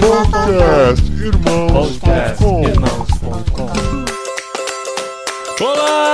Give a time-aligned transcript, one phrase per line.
[0.00, 4.04] Podcast Irmãos.com Irmãos.com
[5.64, 6.11] Olá,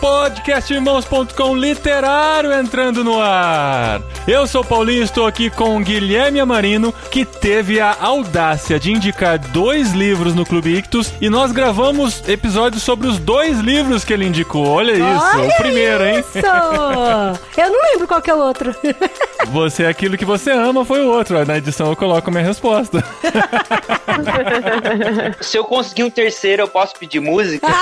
[0.00, 4.00] Podcastirmãos.com literário entrando no ar.
[4.26, 9.92] Eu sou Paulinho, estou aqui com Guilherme Amarino, que teve a audácia de indicar dois
[9.92, 14.66] livros no Clube Ictus e nós gravamos episódios sobre os dois livros que ele indicou.
[14.66, 16.20] Olha isso, Olha o primeiro, hein?
[16.20, 16.38] isso!
[17.58, 18.74] Eu não lembro qual que é o outro.
[19.48, 21.44] Você, aquilo que você ama foi o outro.
[21.44, 23.02] Na edição eu coloco a minha resposta.
[25.40, 27.66] Se eu conseguir um terceiro, eu posso pedir música?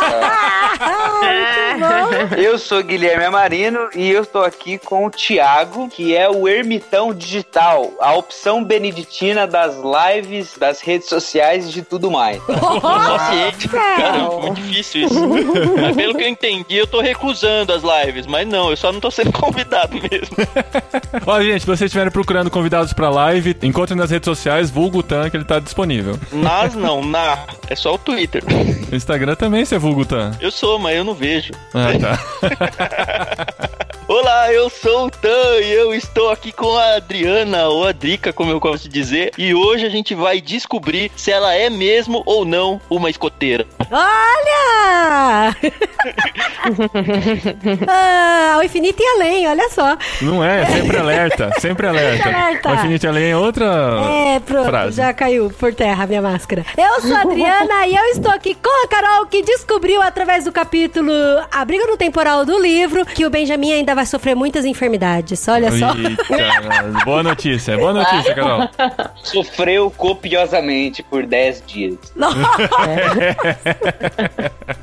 [1.20, 2.07] Muito bom.
[2.36, 7.12] eu sou Guilherme Amarino e eu estou aqui com o Thiago, que é o ermitão
[7.12, 12.40] digital, a opção beneditina das lives, das redes sociais e de tudo mais.
[12.48, 13.68] Só ciente.
[13.68, 15.28] Cara, muito difícil isso.
[15.80, 18.26] mas pelo que eu entendi, eu tô recusando as lives.
[18.26, 20.36] Mas não, eu só não tô sendo convidado mesmo.
[21.26, 25.30] Ó, gente, se vocês estiverem procurando convidados pra live, encontrem nas redes sociais, vulgo Tan,
[25.30, 26.18] que ele tá disponível.
[26.32, 27.38] Nas não, na.
[27.68, 28.42] É só o Twitter.
[28.92, 30.32] Instagram também você é vulgo Tan.
[30.40, 31.52] Eu sou, mas eu não vejo.
[31.74, 33.78] Ah, tá.
[34.20, 38.32] Olá, eu sou o Tan e eu estou aqui com a Adriana, ou a Drica,
[38.32, 39.30] como eu gosto de dizer.
[39.38, 43.64] E hoje a gente vai descobrir se ela é mesmo ou não uma escoteira.
[43.92, 45.54] Olha!
[47.86, 49.96] ah, ao infinito e além, olha só.
[50.20, 52.28] Não é, sempre alerta, sempre alerta.
[52.28, 52.68] Alerta.
[52.70, 53.64] O Infinite Além é outra
[54.34, 54.96] É, pronto, frase.
[54.96, 56.66] já caiu por terra a minha máscara.
[56.76, 60.52] Eu sou a Adriana e eu estou aqui com a Carol, que descobriu através do
[60.52, 61.12] capítulo
[61.52, 65.46] A Briga no Temporal do livro que o Benjamin ainda vai sofrer muitas enfermidades.
[65.48, 65.94] Olha só.
[65.94, 68.68] Eita, boa notícia, boa notícia, Carol.
[69.22, 71.98] Sofreu copiosamente por 10 dias.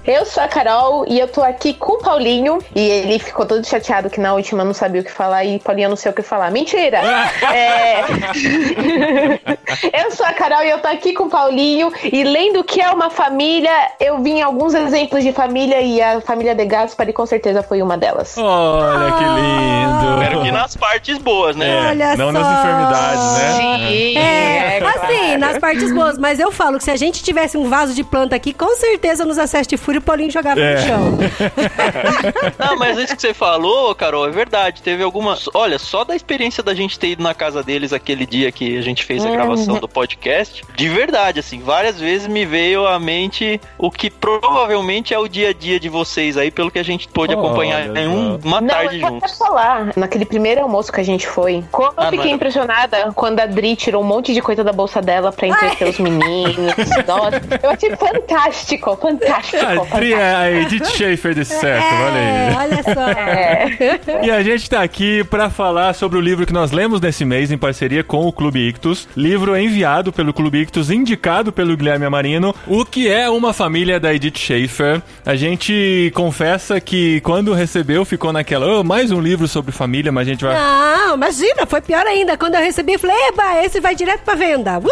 [0.05, 2.59] Eu sou a Carol e eu tô aqui com o Paulinho.
[2.75, 5.89] E ele ficou todo chateado que na última não sabia o que falar e Paulinho
[5.89, 6.51] não sei o que falar.
[6.51, 7.01] Mentira!
[7.55, 8.01] É...
[10.03, 11.91] eu sou a Carol e eu tô aqui com o Paulinho.
[12.03, 16.21] E lendo o que é uma família, eu vi alguns exemplos de família e a
[16.21, 18.37] família de Gaspari com certeza foi uma delas.
[18.37, 20.13] Olha que lindo.
[20.23, 21.89] Espero que nas partes boas, né?
[21.89, 22.31] Olha Não só.
[22.31, 23.87] nas enfermidades, né?
[23.87, 24.99] Sim, É, claro.
[25.03, 28.03] assim, nas partes boas, mas eu falo que se a gente tivesse um vaso de
[28.03, 30.75] planta aqui, com certeza nos acessos de fúria o Paulinho jogava É.
[30.75, 31.17] no chão.
[32.57, 34.81] Não, mas isso que você falou, Carol, é verdade.
[34.81, 35.37] Teve alguma.
[35.53, 38.81] Olha, só da experiência da gente ter ido na casa deles aquele dia que a
[38.81, 43.59] gente fez a gravação do podcast, de verdade, assim, várias vezes me veio à mente
[43.77, 47.07] o que provavelmente é o dia a dia de vocês aí, pelo que a gente
[47.07, 49.37] pôde Olha acompanhar em um- uma Não, tarde eu vou até juntos.
[49.37, 53.45] falar, naquele primeiro almoço que a gente foi, como Ah, eu fiquei impressionada quando a
[53.45, 56.55] Dri tirou um monte de coisa da bolsa dela pra entreter os meninos.
[57.07, 59.65] Nossa, eu achei fantástico, fantástico.
[59.65, 62.55] A Tri é a Edith Schaefer desse certo, olha É, aí.
[62.55, 63.09] olha só.
[63.09, 64.25] É.
[64.25, 67.51] E a gente tá aqui pra falar sobre o livro que nós lemos nesse mês
[67.51, 69.07] em parceria com o Clube Ictus.
[69.15, 72.53] Livro enviado pelo Clube Ictus, indicado pelo Guilherme Amarino.
[72.67, 75.01] O que é uma família da Edith Schaefer.
[75.25, 80.27] A gente confessa que quando recebeu ficou naquela, oh, mais um livro sobre família, mas
[80.27, 80.53] a gente vai...
[80.55, 82.37] Não, imagina, foi pior ainda.
[82.37, 84.79] Quando eu recebi, eu falei, eba, esse vai direto pra venda.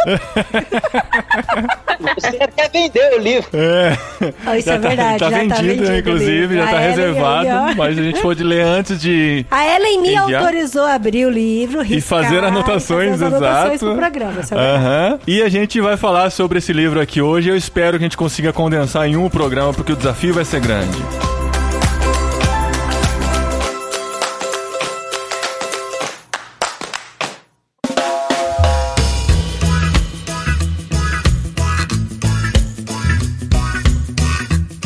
[2.15, 3.49] Você até vendeu o livro.
[3.53, 3.97] É.
[4.45, 6.89] Ah, isso Já é verdade, Tá já tá vendido, vendido inclusive, já A tá Ellen
[6.89, 9.45] reservado, mas a gente pôde ler antes de...
[9.49, 10.41] A Ellen me Enviar.
[10.41, 13.85] autorizou a abrir o livro, E riscar, fazer anotações, e fazer as anotações exato.
[13.85, 14.41] pro programa.
[14.51, 15.19] Aham.
[15.27, 17.49] E a gente vai falar sobre esse livro aqui hoje.
[17.49, 20.59] Eu espero que a gente consiga condensar em um programa, porque o desafio vai ser
[20.59, 20.97] grande.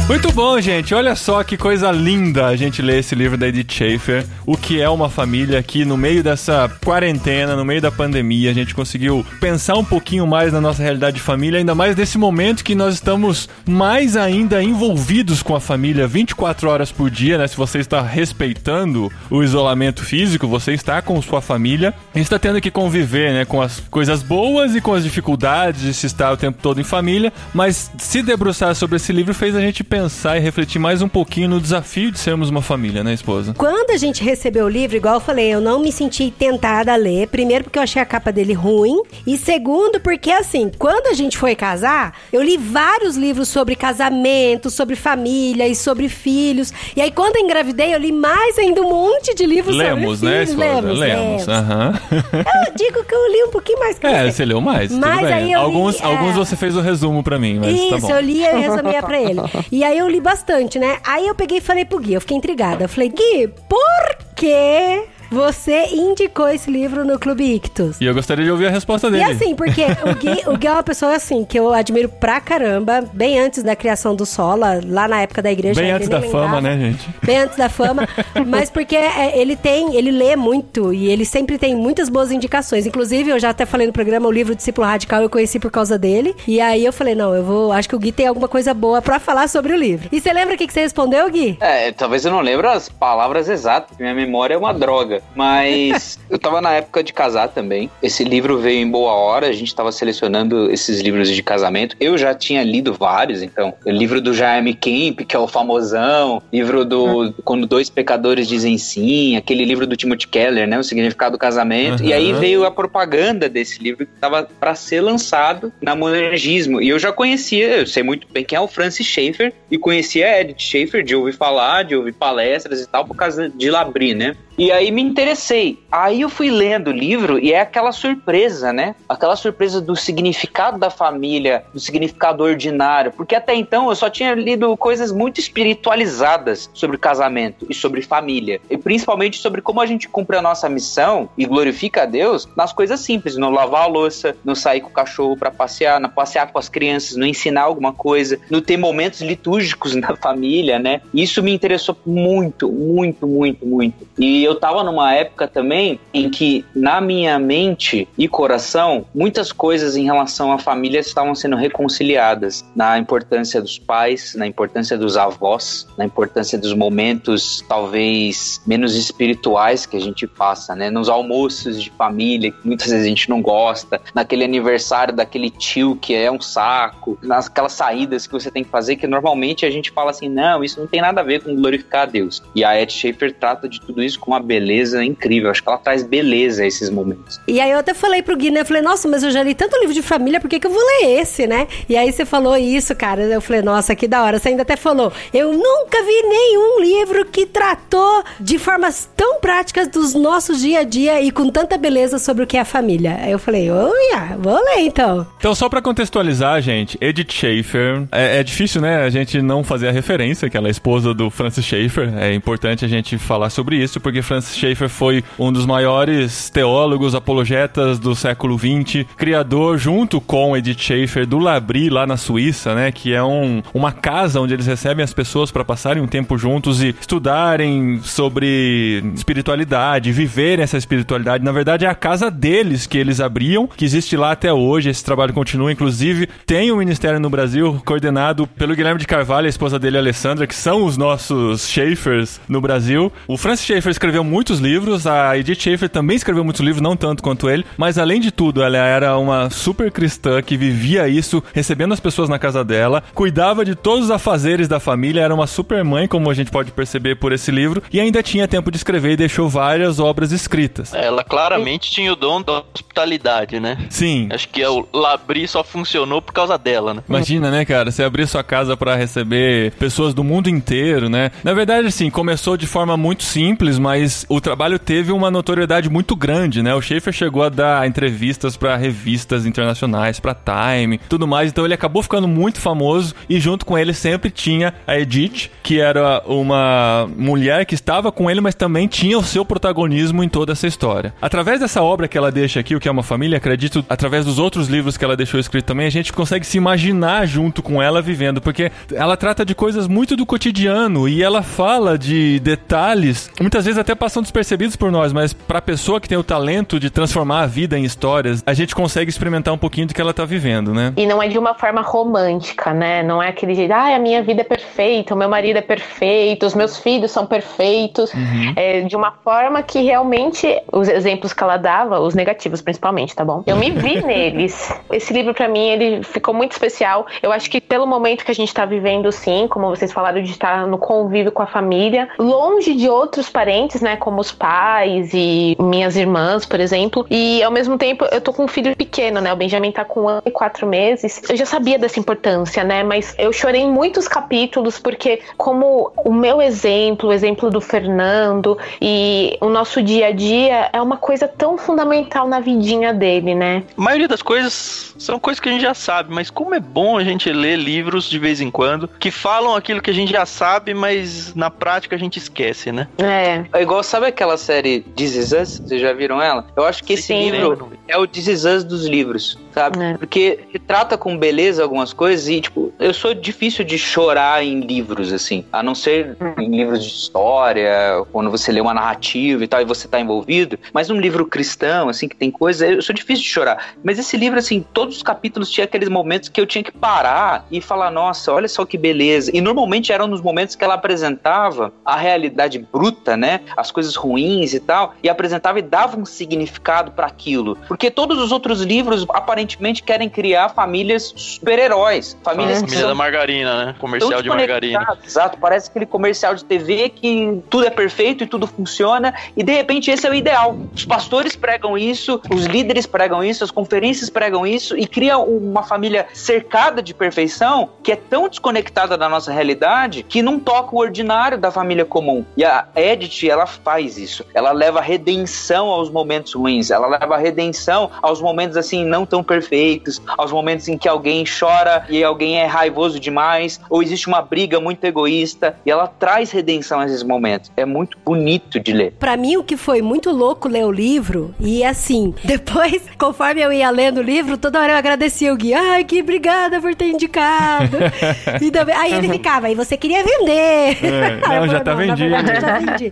[0.08, 0.96] Muito bom, gente.
[0.96, 4.26] Olha só que coisa linda a gente ler esse livro da Edith Schaefer.
[4.46, 8.50] O que é uma família aqui no meio dessa quarentena, no meio da pandemia.
[8.50, 12.18] A gente conseguiu pensar um pouquinho mais na nossa realidade de família, ainda mais nesse
[12.18, 17.46] momento que nós estamos mais ainda envolvidos com a família 24 horas por dia, né?
[17.46, 21.94] Se você está respeitando o isolamento físico, você está com sua família.
[22.16, 25.82] A gente está tendo que conviver, né, com as coisas boas e com as dificuldades
[25.82, 29.54] de se estar o tempo todo em família, mas se debruçar sobre esse livro fez
[29.54, 33.14] a gente pensar e refletir mais um pouquinho no desafio de sermos uma família, né,
[33.14, 33.54] esposa?
[33.58, 36.96] Quando a gente recebeu o livro, igual eu falei, eu não me senti tentada a
[36.96, 37.28] ler.
[37.28, 39.02] Primeiro, porque eu achei a capa dele ruim.
[39.26, 44.70] E segundo, porque assim, quando a gente foi casar, eu li vários livros sobre casamento,
[44.70, 46.72] sobre família e sobre filhos.
[46.96, 50.36] E aí, quando eu engravidei, eu li mais ainda um monte de livros Lemos, sobre
[50.36, 50.50] né, filhos.
[50.62, 50.82] esposa?
[50.82, 51.26] Lemos, Lemos.
[51.46, 51.50] lemos.
[51.50, 51.94] Aham.
[52.68, 54.32] Eu digo que eu li um pouquinho mais que É, você.
[54.32, 54.92] você leu mais.
[54.92, 56.04] Mas aí eu li, alguns, é.
[56.06, 58.10] alguns você fez o resumo pra mim, mas Isso, tá bom.
[58.12, 59.40] eu li e resumia pra ele.
[59.72, 61.00] E aí eu li bastante, né?
[61.04, 62.84] Aí eu peguei e falei pro Gui, eu fiquei intrigada.
[62.84, 68.00] Eu falei, Gui, por que você indicou esse livro no Clube Ictus.
[68.02, 69.24] E eu gostaria de ouvir a resposta E dele.
[69.24, 73.04] assim, porque o Gui, o Gui é uma pessoa assim, que eu admiro pra caramba,
[73.14, 75.80] bem antes da criação do Sola, lá na época da igreja.
[75.80, 76.62] Bem ele antes da fama, lembrava.
[76.62, 77.10] né, gente?
[77.24, 78.08] Bem antes da fama,
[78.48, 82.86] mas porque é, ele tem, ele lê muito e ele sempre tem muitas boas indicações.
[82.86, 85.98] Inclusive, eu já até falei no programa, o livro Discípulo Radical eu conheci por causa
[85.98, 86.36] dele.
[86.48, 89.02] E aí eu falei, não, eu vou, acho que o Gui tem alguma coisa boa
[89.02, 90.08] pra falar sobre o livro.
[90.12, 91.58] E você lembra o que, que você respondeu, Gui?
[91.60, 95.17] É, talvez eu não lembre as palavras exatas, porque minha memória é uma droga.
[95.36, 97.90] Mas eu tava na época de casar também.
[98.02, 101.96] Esse livro veio em boa hora, a gente tava selecionando esses livros de casamento.
[102.00, 103.74] Eu já tinha lido vários, então.
[103.86, 106.42] O livro do Jaime Kemp, que é o famosão.
[106.52, 109.36] Livro do Quando Dois Pecadores Dizem Sim.
[109.36, 110.78] Aquele livro do Timothy Keller, né?
[110.80, 112.04] O Significado do Casamento.
[112.04, 112.40] E aí Uhum.
[112.40, 116.82] veio a propaganda desse livro que tava pra ser lançado na Monergismo.
[116.82, 119.54] E eu já conhecia, eu sei muito bem quem é o Francis Schaeffer.
[119.72, 123.50] E conhecia a Edith Schaeffer de ouvir falar, de ouvir palestras e tal, por causa
[123.50, 124.36] de Labri, né?
[124.58, 125.78] E aí me interessei.
[125.92, 128.96] Aí eu fui lendo o livro e é aquela surpresa, né?
[129.08, 133.12] Aquela surpresa do significado da família, do significado ordinário.
[133.12, 138.60] Porque até então eu só tinha lido coisas muito espiritualizadas sobre casamento e sobre família.
[138.68, 142.74] E principalmente sobre como a gente cumpre a nossa missão e glorifica a Deus nas
[142.74, 143.38] coisas simples.
[143.38, 146.68] No lavar a louça, no sair com o cachorro para passear, no passear com as
[146.68, 151.02] crianças, no ensinar alguma coisa, no ter momentos litúrgicos na família, né?
[151.14, 154.08] Isso me interessou muito, muito, muito, muito.
[154.18, 159.96] E eu tava numa época também em que, na minha mente e coração, muitas coisas
[159.96, 162.66] em relação à família estavam sendo reconciliadas.
[162.76, 169.86] Na importância dos pais, na importância dos avós, na importância dos momentos talvez menos espirituais
[169.86, 170.90] que a gente passa, né?
[170.90, 175.96] Nos almoços de família, que muitas vezes a gente não gosta, naquele aniversário daquele tio
[175.96, 179.92] que é um saco, naquelas saídas que você tem que fazer, que normalmente a gente
[179.92, 182.42] fala assim, não, isso não tem nada a ver com glorificar a Deus.
[182.56, 185.50] E a Ed Schaefer trata de tudo isso com uma beleza incrível.
[185.50, 187.40] Acho que ela traz beleza a esses momentos.
[187.48, 188.62] E aí eu até falei pro Gui, né?
[188.62, 190.72] Eu falei, nossa, mas eu já li tanto livro de família, por que, que eu
[190.72, 191.68] vou ler esse, né?
[191.90, 193.24] E aí você falou isso, cara.
[193.24, 194.40] Eu falei, nossa, que da hora.
[194.40, 199.88] Você ainda até falou, eu nunca vi nenhum livro que tratou de formas tão práticas
[199.88, 203.18] dos nossos dia a dia e com tanta beleza sobre o que é a família.
[203.22, 205.26] Aí eu falei, olha, vou ler então.
[205.38, 209.88] Então, só pra contextualizar, gente, Edith Schaefer, é, é difícil, né, a gente não fazer
[209.88, 212.14] a referência, que ela é esposa do Francis Schaeffer.
[212.18, 217.16] É importante a gente falar sobre isso, porque Francis Schaeffer foi um dos maiores teólogos,
[217.16, 222.92] apologetas do século XX, criador, junto com Edith Schaeffer, do Labri, lá na Suíça, né,
[222.92, 226.84] que é um, uma casa onde eles recebem as pessoas para passarem um tempo juntos
[226.84, 231.44] e estudarem sobre espiritualidade, viverem essa espiritualidade.
[231.44, 234.90] Na verdade, é a casa deles que eles abriam, que existe lá até hoje.
[234.90, 235.72] Esse trabalho continua.
[235.72, 240.46] Inclusive, tem um ministério no Brasil coordenado pelo Guilherme de Carvalho a esposa dele, Alessandra,
[240.46, 243.12] que são os nossos Schaeffers no Brasil.
[243.28, 247.24] O Francis Schaeffer escreveu muitos livros, a Edith Schaeffer também escreveu muitos livros, não tanto
[247.24, 251.94] quanto ele, mas além de tudo, ela era uma super cristã que vivia isso, recebendo
[251.94, 255.84] as pessoas na casa dela, cuidava de todos os afazeres da família, era uma super
[255.84, 259.12] mãe, como a gente pode perceber por esse livro, e ainda tinha tempo de escrever
[259.12, 260.94] e deixou várias obras escritas.
[260.94, 263.78] Ela claramente tinha o dom da hospitalidade, né?
[263.90, 264.30] Sim.
[264.32, 267.04] Acho que o Labri só funcionou por causa dela, né?
[267.08, 267.92] Imagina, né, cara?
[267.92, 271.32] Você abrir sua casa pra receber pessoas do mundo inteiro, né?
[271.44, 276.16] Na verdade, assim, começou de forma muito simples, mas o trabalho teve uma notoriedade muito
[276.16, 276.74] grande, né?
[276.74, 281.50] O Schaefer chegou a dar entrevistas pra revistas internacionais, pra Time, tudo mais.
[281.50, 285.80] Então ele acabou ficando muito famoso e junto com ele sempre tinha a Edith, que
[285.80, 290.54] era uma mulher que estava com ele, mas também tinha o seu protagonismo em toda
[290.54, 291.14] essa história.
[291.22, 294.40] Através dessa obra que ela deixa aqui, o que é uma família, acredito, através dos
[294.40, 298.02] outros livros que ela deixou escrito também, a gente consegue se imaginar junto com ela
[298.02, 303.66] vivendo, porque ela trata de coisas muito do cotidiano e ela fala de detalhes, muitas
[303.66, 307.42] vezes até passam despercebidos por nós, mas pra pessoa que tem o talento de transformar
[307.42, 310.74] a vida em histórias, a gente consegue experimentar um pouquinho do que ela tá vivendo,
[310.74, 310.94] né?
[310.98, 313.04] E não é de uma forma romântica, né?
[313.04, 316.46] Não é aquele jeito, ah, a minha vida é perfeita, o meu marido é perfeito,
[316.46, 318.12] os meus filhos são perfeitos.
[318.56, 323.24] É de uma forma que realmente, os exemplos que ela dava, os negativos principalmente, tá
[323.24, 323.44] bom?
[323.46, 324.74] Eu me vi neles.
[324.92, 327.06] Esse livro, pra mim, ele ficou muito especial.
[327.22, 330.32] Eu acho que pelo momento que a gente tá vivendo, sim, como vocês falaram, de
[330.32, 333.96] estar no convívio com a família, longe de outros parentes, né?
[333.96, 337.06] Como os pais e minhas irmãs, por exemplo.
[337.10, 339.32] E ao mesmo tempo, eu tô com um filho pequeno, né?
[339.34, 341.22] O Benjamin tá com um ano e quatro meses.
[341.30, 342.84] Eu já sabia dessa importância, né?
[342.84, 348.58] Mas eu chorei em muitos capítulos, porque como o meu exemplo, o exemplo do Fernando
[348.82, 353.64] e o nosso dia a dia é uma coisa tão fundamental na vidinha dele, né?
[353.78, 356.98] A maioria das coisas são coisas que a gente já sabe, mas como é bom
[356.98, 360.26] a gente ler livros de vez em quando que falam aquilo que a gente já
[360.26, 362.88] sabe, mas na prática a gente esquece, né?
[362.98, 363.46] É.
[363.54, 365.60] É igual, sabe aquela série This Is Us?
[365.60, 366.48] Vocês já viram ela?
[366.56, 367.30] Eu acho que esse Sim.
[367.32, 369.84] livro é o This Is Us dos livros, sabe?
[369.84, 369.98] É.
[369.98, 375.12] Porque retrata com beleza algumas coisas e, tipo, eu sou difícil de chorar em livros,
[375.12, 375.44] assim.
[375.52, 379.66] A não ser em livros de história, quando você lê uma narrativa e tal, e
[379.66, 380.58] você tá envolvido.
[380.72, 383.74] Mas num livro cristão, assim, que tem coisa, eu sou difícil de chorar.
[383.84, 387.46] Mas esse livro, assim, todos os capítulos tinha aqueles momentos que eu tinha que parar
[387.52, 389.30] e falar, nossa, olha só que beleza.
[389.34, 393.42] E normalmente eram nos momentos que ela apresentava a realidade bruta, né?
[393.58, 397.58] As coisas ruins e tal, e apresentava e dava um significado para aquilo.
[397.68, 402.96] Porque todos os outros livros aparentemente querem criar famílias super-heróis, famílias que Família são da
[402.96, 403.76] margarina, né?
[403.80, 404.98] Comercial de margarina.
[405.04, 409.54] Exato, parece aquele comercial de TV que tudo é perfeito e tudo funciona, e de
[409.54, 410.56] repente esse é o ideal.
[410.76, 415.64] Os pastores pregam isso, os líderes pregam isso, as conferências pregam isso, e cria uma
[415.64, 420.80] família cercada de perfeição que é tão desconectada da nossa realidade que não toca o
[420.80, 422.24] ordinário da família comum.
[422.36, 424.26] E a Edith, ela faz isso.
[424.34, 430.02] Ela leva redenção aos momentos ruins, ela leva redenção aos momentos assim não tão perfeitos,
[430.18, 434.60] aos momentos em que alguém chora e alguém é raivoso demais, ou existe uma briga
[434.60, 437.52] muito egoísta, e ela traz redenção a esses momentos.
[437.56, 438.94] É muito bonito de ler.
[439.00, 443.52] Pra mim, o que foi muito louco ler o livro, e assim, depois, conforme eu
[443.52, 445.54] ia lendo o livro, toda hora eu agradecia o Gui.
[445.54, 447.78] Ai, que obrigada por ter indicado.
[448.42, 450.78] e também, aí ele ficava, aí você queria vender.
[450.84, 452.10] É, não, já falei, tá na vendido.
[452.10, 452.90] verdade, já vendi.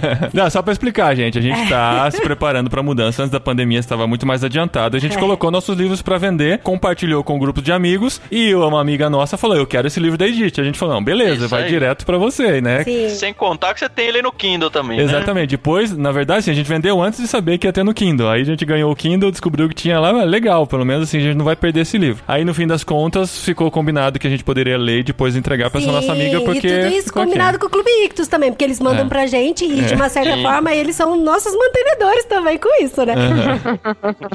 [0.32, 1.38] Não, só pra explicar, gente.
[1.38, 3.22] A gente tá se preparando pra mudança.
[3.22, 4.96] Antes da pandemia estava muito mais adiantado.
[4.96, 5.20] A gente É.
[5.20, 9.36] colocou nossos livros pra vender, compartilhou com um grupo de amigos e uma amiga nossa
[9.36, 10.58] falou: Eu quero esse livro da Edith.
[10.60, 11.68] A gente falou: Não, beleza, Isso vai aí.
[11.68, 12.84] direto pra você, né?
[12.84, 13.08] Sim.
[13.10, 15.04] Sem contar que você tem ele no Kindle também, né?
[15.04, 15.50] Exatamente.
[15.50, 18.28] Depois, na verdade, assim, a gente vendeu antes de saber que ia ter no Kindle.
[18.28, 21.18] Aí a gente ganhou o Kindle, descobriu que tinha lá, ah, legal, pelo menos assim,
[21.18, 22.22] a gente não vai perder esse livro.
[22.26, 25.70] Aí no fim das contas, ficou combinado que a gente poderia ler e depois entregar
[25.70, 26.66] pra essa nossa amiga, porque.
[26.66, 27.12] E tudo isso aqui.
[27.12, 29.08] combinado com o Clube Ictus também, porque eles mandam É.
[29.08, 30.42] pra gente e, de uma certa Sim.
[30.42, 33.14] forma, eles são nossos mantenedores também com isso, né?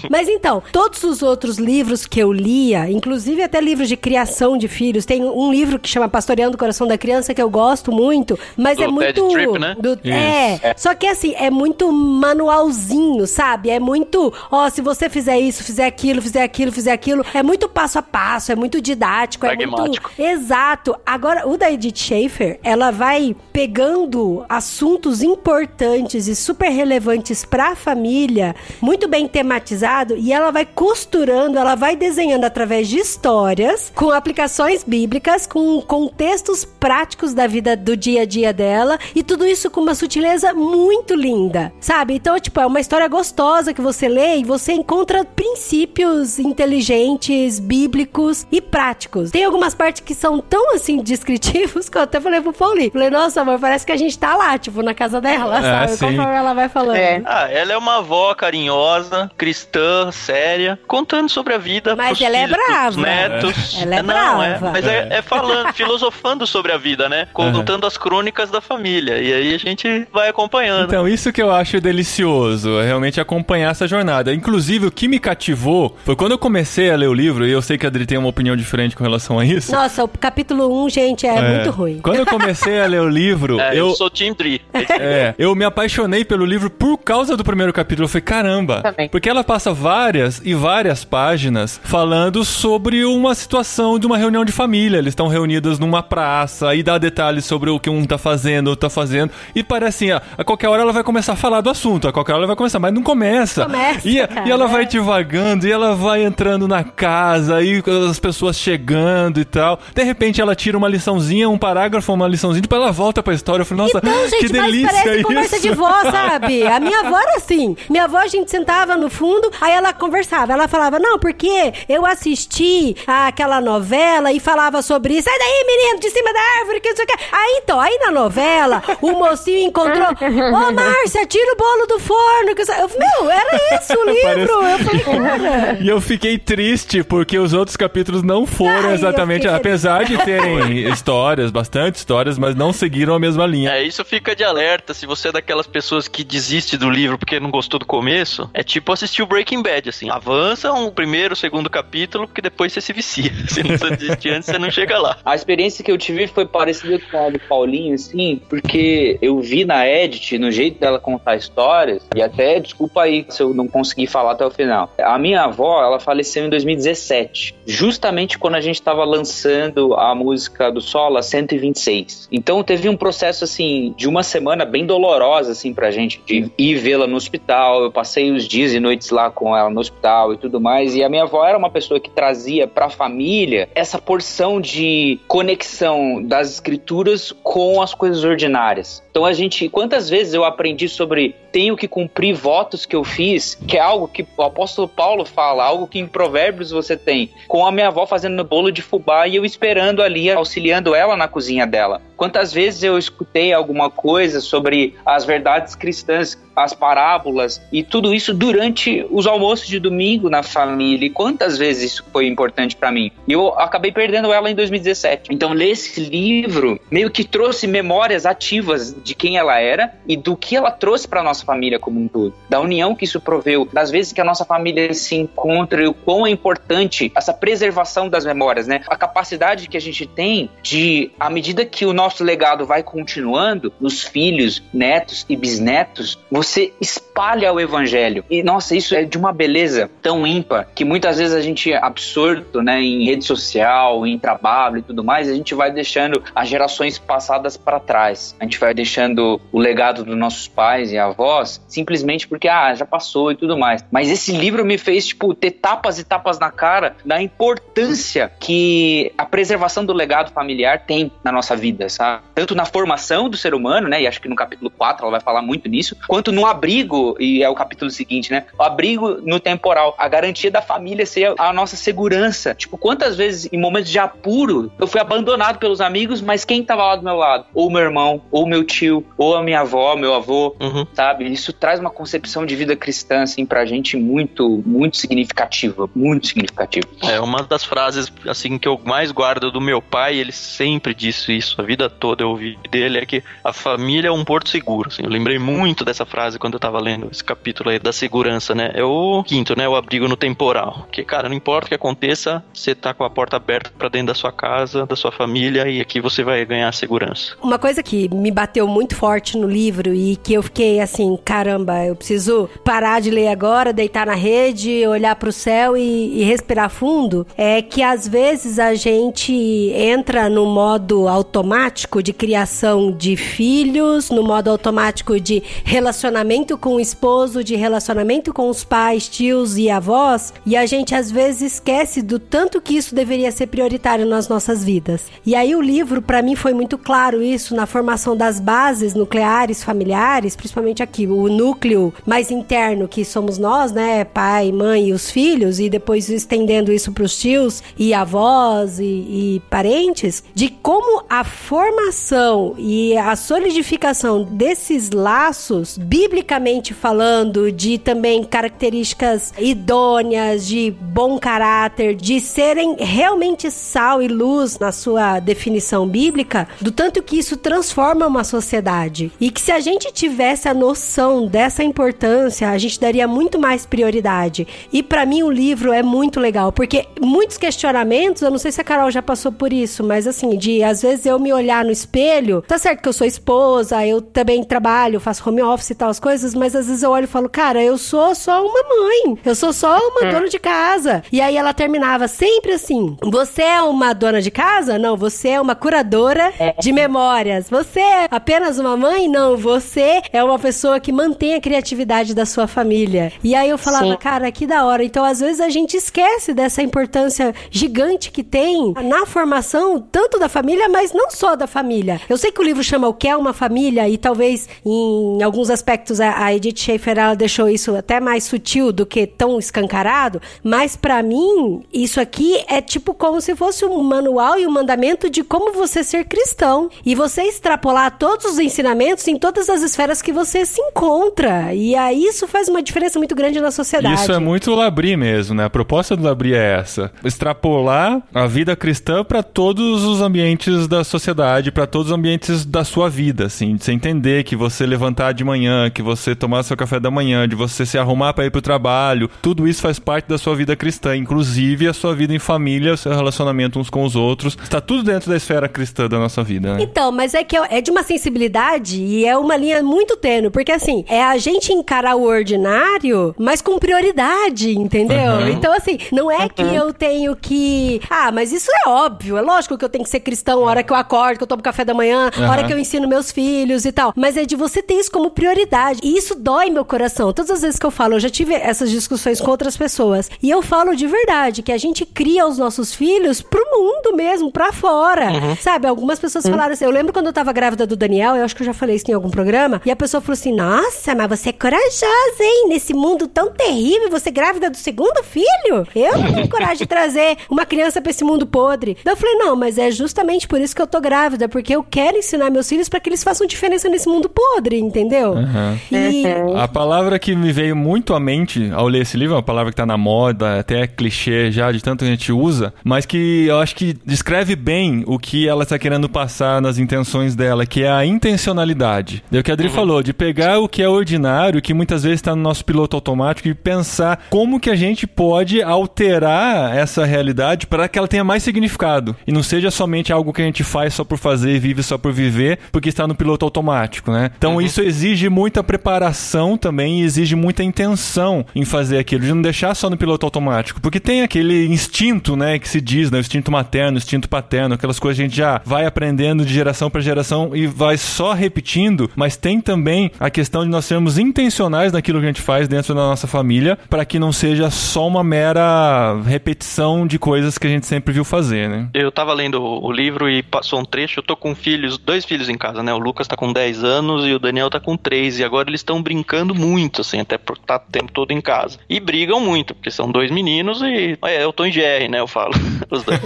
[0.09, 4.67] Mas então, todos os outros livros que eu lia, inclusive até livros de criação de
[4.67, 8.37] filhos, tem um livro que chama Pastoreando o Coração da Criança, que eu gosto muito,
[8.57, 9.13] mas Do é muito.
[9.13, 9.75] Ted Tripp, né?
[9.79, 10.13] do- Isso.
[10.13, 13.69] é, só que assim, é muito manualzinho, sabe?
[13.69, 17.67] É muito, ó, se você fizer isso, fizer aquilo, fizer aquilo, fizer aquilo, é muito
[17.69, 20.11] passo a passo, é muito didático, é muito Pragmático.
[20.17, 20.95] Exato.
[21.05, 28.55] Agora, o da Edith Schaefer, ela vai pegando assuntos importantes e super relevantes pra família,
[28.79, 34.83] muito bem tematizado, e ela vai costurando, ela vai desenhando através de histórias, com aplicações
[34.83, 39.81] bíblicas, com contextos práticos da vida do dia a dia dela, e tudo isso com
[39.81, 42.13] uma sutileza muito linda, sabe?
[42.13, 48.45] Então, tipo, é uma história gostosa que você lê e você encontra princípios inteligentes, bíblicos
[48.51, 49.31] e práticos.
[49.31, 52.91] Tem algumas partes que são tão assim descritivos que eu até falei pro Paulinho.
[52.91, 55.91] Falei, nossa, amor, parece que a gente tá lá, tipo, na casa dela, É, sabe?
[55.93, 56.05] sim.
[56.17, 56.95] Conforme ela vai falando.
[56.97, 57.21] É.
[57.25, 61.95] Ah, ela é uma avó carinhosa, cristã, séria, contando sobre a vida.
[61.95, 63.01] Mas ela é filhos, brava.
[63.01, 63.77] netos.
[63.81, 64.45] Ela é não, brava.
[64.45, 67.27] É, mas é, é falando, filosofando sobre a vida, né?
[67.33, 69.17] Contando as crônicas da família.
[69.19, 70.85] E aí a gente vai acompanhando.
[70.85, 74.33] Então, isso que eu acho delicioso, é realmente acompanhar essa jornada.
[74.33, 77.61] Inclusive, o que me cativou foi quando eu comecei a ler o livro, e eu
[77.61, 79.71] sei que a Adri tem uma opinião diferente com relação a isso.
[79.71, 81.99] Nossa, o capítulo 1, gente, é, muito ruim.
[82.01, 83.89] Quando eu comecei a ler o livro, É, eu...
[83.89, 83.91] eu.
[83.95, 84.61] sou Team Tree.
[84.73, 88.05] É, eu me apaixonei pelo livro por causa do primeiro capítulo.
[88.05, 88.81] Eu falei, caramba.
[88.81, 89.09] Também.
[89.09, 94.51] Porque ela passa várias e várias páginas falando sobre uma situação de uma reunião de
[94.51, 94.97] família.
[94.97, 98.69] Eles estão reunidos numa praça e dá detalhes sobre o que um tá fazendo, o
[98.71, 99.31] outro tá fazendo.
[99.55, 102.13] E parece assim, ó, a qualquer hora ela vai começar a falar do assunto, a
[102.13, 103.65] qualquer hora ela vai começar, mas não começa.
[103.65, 104.85] Começa, e, cara, e ela vai é.
[104.85, 109.79] devagando, e ela vai entrando na casa, e as pessoas chegando e tal.
[109.93, 113.61] De repente ela tira uma liçãozinha, um parágrafo, uma liçãozinha, depois ela volta pra história.
[113.61, 115.27] Eu falei, nossa, Então, gente, que delícia parece isso.
[115.27, 116.67] conversa de vó, sabe?
[116.67, 117.75] A minha avó era assim.
[117.89, 120.53] Minha avó, a gente sentava no fundo, aí ela conversava.
[120.53, 125.29] Ela falava, não, porque eu assisti aquela novela e falava sobre isso.
[125.29, 127.13] Sai daí, menino, de cima da árvore, que não sei o que.
[127.31, 132.55] Aí, então, aí na novela, o mocinho encontrou, ô, Márcia, tira o bolo do forno.
[132.55, 134.53] Que eu, eu, meu, era isso o livro.
[134.61, 135.77] Eu falei, cara...
[135.79, 140.17] E eu fiquei triste porque os outros capítulos não foram Ai, exatamente, fiquei apesar de
[140.17, 143.71] terem histórias, bastante histórias, mas não seguiram a mesma linha.
[143.71, 144.90] É, isso fica de alerta.
[144.93, 148.63] Se você é daquelas pessoas que desiste do livro porque não gostou do começo, é
[148.63, 150.09] tipo assistir o Breaking Bad, assim.
[150.09, 153.31] Avança um primeiro, segundo capítulo, porque depois você se vicia.
[153.47, 155.17] Se não desistir antes, você não chega lá.
[155.25, 159.65] A experiência que eu tive foi parecida com a do Paulinho, assim, porque eu vi
[159.65, 164.07] na Edit, no jeito dela contar histórias, e até, desculpa aí se eu não consegui
[164.07, 164.93] falar até o final.
[164.99, 170.71] A minha avó, ela faleceu em 2017, justamente quando a gente estava lançando a música
[170.71, 172.29] do Sola 126.
[172.31, 176.51] Então teve um processo, assim, de uma semana bem bem dolorosa, assim, pra gente, de
[176.57, 177.83] ir vê-la no hospital.
[177.83, 180.95] Eu passei os dias e noites lá com ela no hospital e tudo mais.
[180.95, 186.21] E a minha avó era uma pessoa que trazia pra família essa porção de conexão
[186.21, 189.03] das escrituras com as coisas ordinárias.
[189.11, 193.55] Então a gente, quantas vezes eu aprendi sobre tenho que cumprir votos que eu fiz,
[193.67, 197.65] que é algo que o apóstolo Paulo fala, algo que em Provérbios você tem, com
[197.65, 201.67] a minha avó fazendo bolo de fubá e eu esperando ali, auxiliando ela na cozinha
[201.67, 202.01] dela.
[202.15, 208.33] Quantas vezes eu escutei alguma coisa sobre as verdades cristãs, as parábolas e tudo isso
[208.33, 211.07] durante os almoços de domingo na família.
[211.07, 213.11] E quantas vezes isso foi importante para mim?
[213.27, 215.33] Eu acabei perdendo ela em 2017.
[215.33, 220.35] Então, ler esse livro meio que trouxe memórias ativas de quem ela era e do
[220.35, 223.91] que ela trouxe para nossa família como um todo, da união que isso proveu, das
[223.91, 228.25] vezes que a nossa família se encontra e o quão é importante essa preservação das
[228.25, 228.81] memórias, né?
[228.87, 233.73] A capacidade que a gente tem de, à medida que o nosso legado vai continuando,
[233.79, 238.23] nos filhos, netos e bisnetos, você espalha o evangelho.
[238.29, 241.77] E nossa, isso é de uma beleza tão ímpar que muitas vezes a gente é
[241.77, 246.47] absorto, né, em rede social, em trabalho e tudo mais, a gente vai deixando as
[246.47, 248.35] gerações passadas para trás.
[248.39, 251.30] A gente vai deixando o legado dos nossos pais e avós
[251.67, 253.83] simplesmente porque ah, já passou e tudo mais.
[253.91, 259.11] Mas esse livro me fez tipo ter tapas e tapas na cara da importância que
[259.17, 262.23] a preservação do legado familiar tem na nossa vida, sabe?
[262.33, 265.19] Tanto na formação do ser humano, né, e acho que no capítulo 4 ela vai
[265.21, 268.45] falar muito nisso, quanto no abrigo, e é o capítulo seguinte, né?
[268.57, 272.53] O abrigo no temporal, a garantia da família ser a nossa segurança.
[272.55, 276.83] Tipo, quantas vezes em momentos de apuro eu fui abandonado pelos amigos, mas quem tava
[276.83, 277.45] lá do meu lado?
[277.53, 280.85] Ou meu irmão, ou meu tio, ou a minha avó, meu avô, Uhum.
[280.93, 281.20] sabe?
[281.27, 285.89] Isso traz uma concepção de vida cristã, assim, pra gente muito, muito significativa.
[285.95, 286.87] Muito significativa.
[287.03, 291.35] É uma das frases assim que eu mais guardo do meu pai, ele sempre disse
[291.35, 294.89] isso a vida toda eu ouvi dele é que a família é um porto seguro,
[294.89, 295.03] assim.
[295.03, 298.71] Eu lembrei muito dessa frase quando eu tava lendo esse capítulo aí da segurança, né?
[298.73, 299.67] É o quinto, né?
[299.67, 300.87] O abrigo no temporal.
[300.91, 304.07] Que, cara, não importa o que aconteça, você tá com a porta aberta pra dentro
[304.07, 307.35] da sua casa, da sua família e aqui você vai ganhar segurança.
[307.41, 311.85] Uma coisa que me bateu muito forte no livro e que eu fiquei assim, caramba,
[311.85, 316.69] eu preciso parar de ler agora, deitar na rede, olhar pro céu e, e respirar
[316.69, 319.33] fundo, é que às vezes a gente
[319.75, 326.79] entra no modo automático de criação de filhos, no modo automático de relacionamento com o
[326.79, 332.01] esposo, de relacionamento com os pais, tios e avós, e a gente às vezes esquece
[332.01, 335.05] do tanto que isso deveria ser prioritário nas nossas vidas.
[335.25, 339.63] E aí o livro para mim foi muito claro isso na formação das bases nucleares
[339.63, 345.09] familiares, principalmente aqui o núcleo mais interno que somos nós, né, pai, mãe e os
[345.09, 351.03] filhos, e depois estendendo isso para os tios e avós e, e parentes, de como
[351.09, 361.17] a formação e a solidificação desses laços, biblicamente falando, de também características idôneas, de bom
[361.17, 367.37] caráter, de serem realmente sal e luz na sua definição bíblica, do tanto que isso
[367.37, 369.11] transforma uma sociedade.
[369.19, 370.90] E que se a gente tivesse a noção
[371.27, 374.47] dessa importância, a gente daria muito mais prioridade.
[374.71, 378.61] E para mim o livro é muito legal, porque muitos questionamentos, eu não sei se
[378.61, 381.71] a Carol já passou por isso, mas assim, de às vezes eu me olhar no
[381.71, 385.89] espelho, tá certo que eu sou esposa, eu também trabalho, faço home office e tal
[385.89, 389.17] as coisas, mas às vezes eu olho e falo, cara, eu sou só uma mãe,
[389.25, 391.03] eu sou só uma dona de casa.
[391.11, 394.77] E aí ela terminava sempre assim: você é uma dona de casa?
[394.77, 397.49] Não, você é uma curadora de memórias.
[397.49, 399.07] Você é apenas uma mãe?
[399.07, 403.11] Não, você é uma pessoa que mantém a criatividade da sua família.
[403.23, 403.97] E aí eu falava, Sim.
[403.97, 404.83] cara, que da hora.
[404.83, 410.29] Então, às vezes, a gente esquece dessa importância gigante que tem na formação, tanto da
[410.29, 411.99] família, mas não só da família.
[412.09, 415.49] Eu sei que o livro chama O que é uma família, e talvez em alguns
[415.49, 420.21] aspectos a, a Edith Schaefer ela deixou isso até mais sutil do que tão escancarado,
[420.43, 425.09] mas pra mim, isso aqui é tipo como se fosse um manual e um mandamento
[425.09, 426.69] de como você ser cristão.
[426.85, 431.53] E você extrapolar todos os ensinamentos em todas as esferas que você se encontra.
[431.53, 434.01] E aí isso faz uma diferença muito grande na sociedade.
[434.01, 435.45] Isso é muito Labri mesmo, né?
[435.45, 440.83] A proposta do Labri é essa: extrapolar a vida cristã para todos os ambientes da
[440.83, 445.13] sociedade, para todos os ambientes da sua vida, assim, de você entender que você levantar
[445.13, 448.31] de manhã, que você tomar seu café da manhã, de você se arrumar para ir
[448.31, 452.19] pro trabalho, tudo isso faz parte da sua vida cristã, inclusive a sua vida em
[452.19, 455.99] família, o seu relacionamento uns com os outros, está tudo dentro da esfera cristã da
[455.99, 456.63] nossa vida, né?
[456.63, 460.50] Então, mas é que é de uma sensibilidade e é uma linha muito tênue, porque
[460.51, 465.11] porque assim, é a gente encarar o ordinário, mas com prioridade, entendeu?
[465.13, 465.27] Uhum.
[465.29, 467.79] Então, assim, não é que eu tenho que.
[467.89, 469.17] Ah, mas isso é óbvio.
[469.17, 471.27] É lógico que eu tenho que ser cristão a hora que eu acordo, que eu
[471.27, 472.47] tomo café da manhã, a hora Uhum.
[472.47, 473.93] que eu ensino meus filhos e tal.
[473.95, 475.79] Mas é de você ter isso como prioridade.
[475.83, 477.13] E isso dói meu coração.
[477.13, 480.09] Todas as vezes que eu falo, eu já tive essas discussões com outras pessoas.
[480.21, 484.31] E eu falo de verdade que a gente cria os nossos filhos pro mundo mesmo,
[484.31, 485.07] pra fora.
[485.39, 485.67] Sabe?
[485.67, 486.65] Algumas pessoas falaram assim.
[486.65, 488.89] Eu lembro quando eu tava grávida do Daniel, eu acho que eu já falei isso
[488.89, 489.61] em algum programa.
[489.65, 491.85] E a pessoa falou assim: Nossa, mas você é corajosa,
[492.19, 492.47] hein?
[492.49, 495.67] Nesse mundo tão terrível, você é grávida do segundo filho?
[495.75, 498.75] Eu não tenho coragem de trazer uma criança pra esse mundo podre.
[498.83, 501.61] Daí eu falei: Não, mas é justamente por isso que eu tô grávida, porque eu
[501.61, 505.13] quero ensinar meus filhos pra que eles façam diferença nesse mundo podre, entendeu?
[505.13, 505.59] Aham.
[505.71, 506.05] E.
[506.35, 509.51] A palavra que me veio muito à mente ao ler esse livro, é uma palavra
[509.51, 512.87] que tá na moda, até é clichê já, de tanto que a gente usa, mas
[512.87, 517.45] que eu acho que descreve bem o que ela tá querendo passar nas intenções dela,
[517.45, 519.03] que é a intencionalidade.
[519.11, 522.01] É o que a Adri falou, de pegar o que é ordinário, que muitas vezes
[522.01, 527.47] tá no nosso piloto automático, e pensar como que a gente pode alterar essa realidade
[527.47, 528.95] para que ela tenha mais significado.
[529.05, 531.77] E não seja somente algo que a gente faz só por fazer e vive só
[531.77, 534.11] por viver, porque está no piloto automático, né?
[534.17, 539.21] Então isso exige muita preparação também e exige muita intenção em fazer aquilo, de não
[539.21, 540.61] deixar só no piloto automático.
[540.61, 544.55] Porque tem aquele instinto, né, que se diz, né, o instinto materno, o instinto paterno,
[544.55, 548.13] aquelas coisas que a gente já vai aprendendo de geração para geração e vai só
[548.13, 552.47] repetindo, mas tem também a questão de nós sermos intencionais naquilo que a gente faz
[552.47, 557.47] dentro da nossa família, para que não seja só uma mera repetição de coisas que
[557.47, 558.69] a gente sempre viu fazer, né?
[558.73, 560.99] Eu tava lendo o livro e passou um trecho.
[560.99, 562.73] Eu tô com filhos, dois filhos em casa, né?
[562.73, 565.19] O Lucas tá com 10 anos e o Daniel tá com 3.
[565.19, 568.59] E agora eles estão brincando muito, assim, até por estar o tempo todo em casa.
[568.69, 570.97] E brigam muito, porque são dois meninos e.
[571.03, 571.99] É, eu tô em GR, né?
[571.99, 572.33] Eu falo.
[572.69, 572.99] Os dois.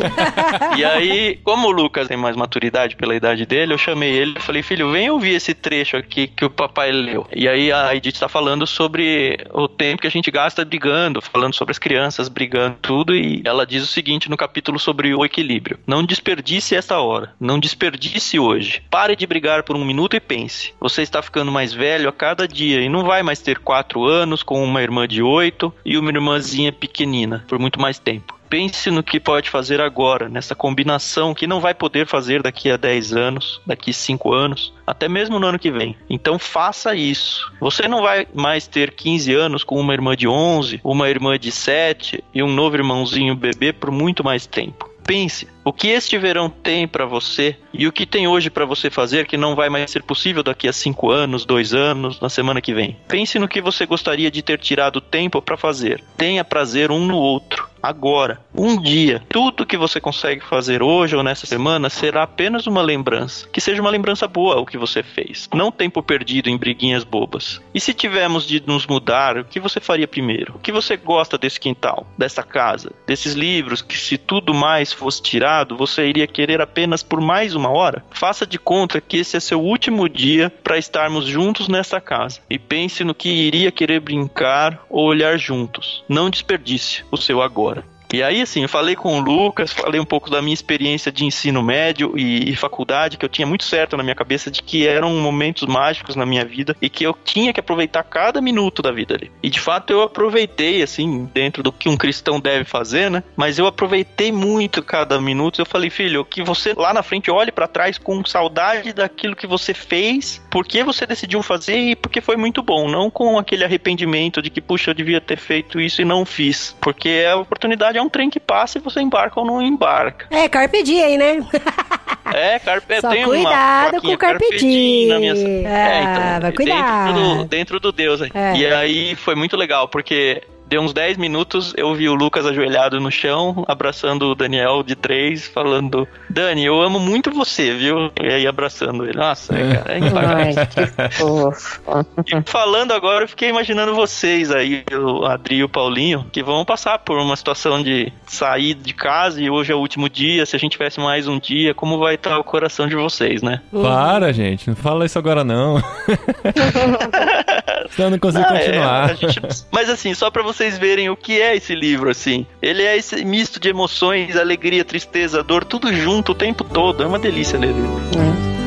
[0.77, 4.41] e aí, como o Lucas tem mais maturidade pela idade dele, eu chamei ele e
[4.41, 7.27] falei, filho, vem ouvir esse trecho aqui que o papai leu.
[7.33, 11.53] E aí a Edith tá falando sobre o tempo que a gente gasta brigando, falando
[11.53, 13.15] sobre as crianças brigando, tudo.
[13.15, 17.59] E ela diz o seguinte no capítulo sobre o equilíbrio: Não desperdice esta hora, não
[17.59, 18.81] desperdice hoje.
[18.89, 20.73] Pare de brigar por um minuto e pense.
[20.79, 24.43] Você está ficando mais velho a cada dia e não vai mais ter quatro anos
[24.43, 28.34] com uma irmã de oito e uma irmãzinha pequenina por muito mais tempo.
[28.49, 32.77] Pense no que pode fazer agora, nessa combinação que não vai poder fazer daqui a
[32.77, 35.95] 10 anos, daqui a 5 anos, até mesmo no ano que vem.
[36.09, 37.51] Então faça isso.
[37.59, 41.51] Você não vai mais ter 15 anos com uma irmã de 11, uma irmã de
[41.51, 44.95] 7 e um novo irmãozinho bebê por muito mais tempo.
[45.05, 48.89] Pense, o que este verão tem para você e o que tem hoje para você
[48.89, 52.59] fazer que não vai mais ser possível daqui a cinco anos, dois anos, na semana
[52.59, 52.97] que vem.
[53.07, 56.03] Pense no que você gostaria de ter tirado tempo para fazer.
[56.17, 57.69] Tenha prazer um no outro.
[57.85, 62.81] Agora, um dia, tudo que você consegue fazer hoje ou nessa semana será apenas uma
[62.81, 63.47] lembrança.
[63.49, 65.47] Que seja uma lembrança boa o que você fez.
[65.53, 67.61] Não tempo perdido em briguinhas bobas.
[67.75, 70.55] E se tivermos de nos mudar, o que você faria primeiro?
[70.55, 75.21] O que você gosta desse quintal, dessa casa, desses livros que se tudo mais fosse
[75.21, 78.03] tirado, você iria querer apenas por mais uma hora?
[78.09, 82.41] Faça de conta que esse é seu último dia para estarmos juntos nessa casa.
[82.49, 86.03] E pense no que iria querer brincar ou olhar juntos.
[86.09, 87.74] Não desperdice o seu agora.
[88.13, 91.25] E aí, assim, eu falei com o Lucas, falei um pouco da minha experiência de
[91.25, 94.87] ensino médio e, e, faculdade, que eu tinha muito certo na minha cabeça de que
[94.87, 98.91] eram momentos mágicos na minha vida e que eu tinha que aproveitar cada minuto da
[98.91, 99.31] vida ali.
[99.41, 103.23] E de fato eu aproveitei, assim, dentro do que um cristão deve fazer, né?
[103.35, 105.59] Mas eu aproveitei muito cada minuto.
[105.59, 109.47] Eu falei, filho, que você lá na frente olhe para trás com saudade daquilo que
[109.47, 114.41] você fez, porque você decidiu fazer e porque foi muito bom, não com aquele arrependimento
[114.41, 116.75] de que, puxa, eu devia ter feito isso e não fiz.
[116.79, 120.27] Porque a oportunidade é trem que passa e você embarca ou não embarca.
[120.29, 121.45] É, Carpe Diem, né?
[122.33, 125.07] É, Carpe Só tem cuidado com o Carpe Diem.
[125.07, 125.33] na minha...
[125.33, 127.05] É, é, então, vai cuidar.
[127.05, 128.21] Dentro do, dentro do Deus.
[128.33, 128.57] É.
[128.57, 132.99] E aí foi muito legal, porque deu uns 10 minutos, eu vi o Lucas ajoelhado
[132.99, 138.11] no chão, abraçando o Daniel de três, falando: Dani, eu amo muito você, viu?
[138.21, 139.17] E aí abraçando ele.
[139.17, 139.99] Nossa, cara, é.
[140.25, 141.81] Ai, que fofo.
[142.25, 146.65] E falando agora, eu fiquei imaginando vocês aí, o Adri e o Paulinho, que vão
[146.65, 150.45] passar por uma situação de sair de casa e hoje é o último dia.
[150.45, 153.61] Se a gente tivesse mais um dia, como vai estar o coração de vocês, né?
[153.71, 155.81] Para, gente, não fala isso agora não.
[157.89, 159.03] Senão eu não consigo Não, é, continuar.
[159.05, 162.45] a gente- Mas assim, só pra vocês verem o que é esse livro, assim.
[162.61, 167.03] Ele é esse misto de emoções, alegria, tristeza, dor, tudo junto o tempo todo.
[167.03, 168.64] É uma delícia ler ele.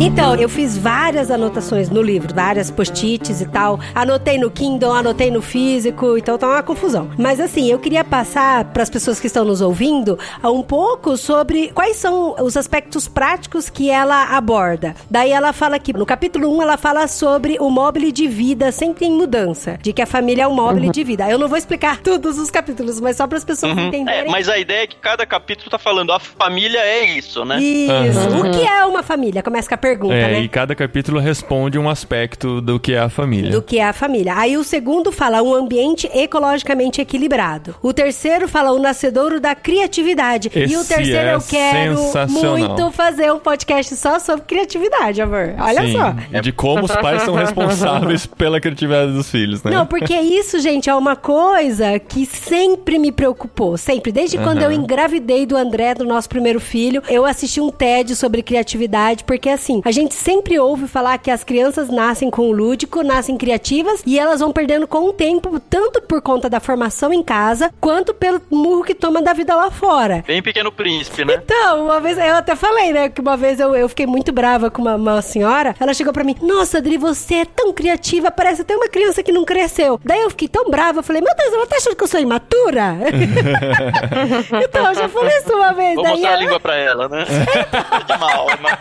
[0.00, 3.80] Então, eu fiz várias anotações no livro, várias post-its e tal.
[3.92, 7.10] Anotei no Kindle, anotei no físico, então tá uma confusão.
[7.18, 11.72] Mas assim, eu queria passar para as pessoas que estão nos ouvindo um pouco sobre
[11.72, 14.94] quais são os aspectos práticos que ela aborda.
[15.10, 19.04] Daí ela fala que no capítulo 1 ela fala sobre o móvel de vida sempre
[19.04, 20.92] em mudança, de que a família é um móvel uhum.
[20.92, 21.28] de vida.
[21.28, 23.88] Eu não vou explicar todos os capítulos, mas só para as pessoas uhum.
[23.88, 24.28] entenderem.
[24.28, 27.60] É, mas a ideia é que cada capítulo tá falando a família é isso, né?
[27.60, 28.20] Isso.
[28.20, 28.48] Uhum.
[28.48, 29.42] O que é uma família?
[29.42, 30.40] Começa com a pergunta, é, né?
[30.40, 33.50] E cada capítulo responde um aspecto do que é a família.
[33.50, 34.34] Do que é a família.
[34.36, 37.74] Aí o segundo fala um ambiente ecologicamente equilibrado.
[37.82, 40.50] O terceiro fala o nascedouro da criatividade.
[40.54, 45.54] Esse e o terceiro é eu quero muito fazer um podcast só sobre criatividade, amor.
[45.58, 46.40] Olha Sim, só.
[46.40, 49.70] De como os pais são responsáveis pela criatividade dos filhos, né?
[49.70, 53.76] Não, porque isso, gente, é uma coisa que sempre me preocupou.
[53.76, 54.12] Sempre.
[54.12, 54.44] Desde uhum.
[54.44, 59.24] quando eu engravidei do André, do nosso primeiro filho, eu assisti um TED sobre criatividade,
[59.24, 63.36] porque assim, a gente sempre ouve falar que as crianças nascem com o lúdico, nascem
[63.36, 67.70] criativas e elas vão perdendo com o tempo, tanto por conta da formação em casa,
[67.80, 70.24] quanto pelo murro que toma da vida lá fora.
[70.26, 71.40] Bem pequeno príncipe, né?
[71.44, 74.70] Então, uma vez, eu até falei, né, que uma vez eu, eu fiquei muito brava
[74.70, 78.62] com uma, uma senhora, ela chegou para mim, nossa, Adri, você é tão criativa, parece
[78.62, 80.00] até uma criança que não cresceu.
[80.04, 82.20] Daí eu fiquei tão brava, eu falei, meu Deus, ela tá achando que eu sou
[82.20, 82.96] imatura?
[84.64, 85.94] então, eu já falei isso uma vez.
[85.94, 86.38] Vou Daí mostrar ela...
[86.38, 87.24] a língua pra ela, né?
[88.06, 88.46] De mal.
[88.60, 88.78] Mas...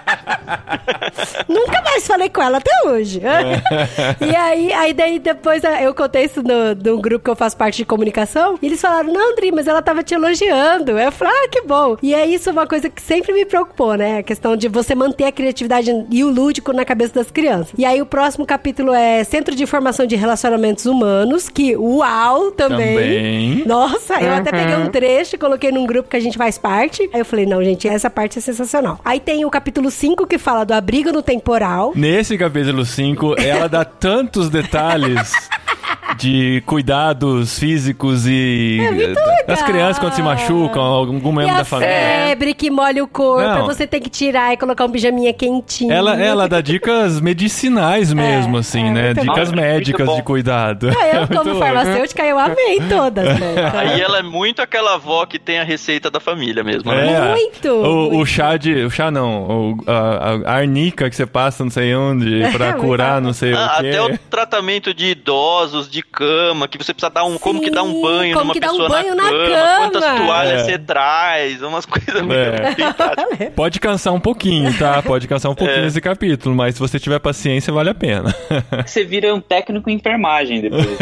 [1.47, 3.21] Nunca mais falei com ela até hoje.
[4.21, 7.78] e aí, aí daí depois eu contei isso no, no grupo que eu faço parte
[7.78, 8.58] de comunicação.
[8.62, 10.97] E eles falaram, não, Andri, mas ela tava te elogiando.
[10.97, 11.97] Eu falei, ah, que bom.
[12.02, 14.19] E é isso uma coisa que sempre me preocupou, né?
[14.19, 17.73] A questão de você manter a criatividade e o lúdico na cabeça das crianças.
[17.78, 22.95] E aí o próximo capítulo é Centro de Informação de Relacionamentos Humanos, que uau também.
[22.95, 23.63] Também.
[23.65, 27.10] Nossa, eu até peguei um trecho e coloquei num grupo que a gente faz parte.
[27.13, 29.00] Aí eu falei, não, gente, essa parte é sensacional.
[29.04, 31.91] Aí tem o capítulo 5 que fala do abrigo no temporal.
[31.95, 35.31] Nesse capítulo 5, ela dá tantos detalhes
[36.17, 41.93] de cuidados físicos e é as crianças quando se machucam, algum membro da família.
[41.93, 43.65] febre que molha o corpo, Não.
[43.65, 45.91] você tem que tirar e colocar um pijaminha quentinho.
[45.91, 49.13] Ela, ela dá dicas medicinais mesmo, é, assim, é, né?
[49.13, 49.55] Dicas bom.
[49.55, 50.89] médicas de cuidado.
[50.89, 53.71] Ah, eu, como farmacêutica, eu amei todas, né?
[53.73, 57.13] Aí ela é muito aquela avó que tem a receita da família mesmo, né?
[57.13, 57.31] É.
[57.31, 58.17] Muito, o, muito.
[58.17, 58.86] o chá de.
[58.86, 59.47] O chá não.
[59.47, 63.77] O, a, a, arnica que você passa não sei onde pra curar não sei ah,
[63.77, 63.88] o quê.
[63.89, 67.33] Até o tratamento de idosos, de cama, que você precisa dar um.
[67.33, 69.78] Sim, como que dá um banho numa pessoa um banho na, na, cama, cama.
[69.78, 70.63] quantas toalhas é.
[70.63, 72.21] você traz, umas coisas é.
[72.21, 75.02] muito Pode cansar um pouquinho, tá?
[75.02, 75.88] Pode cansar um pouquinho é.
[75.88, 78.36] esse capítulo, mas se você tiver paciência, vale a pena.
[78.86, 80.97] Você vira um técnico em enfermagem depois.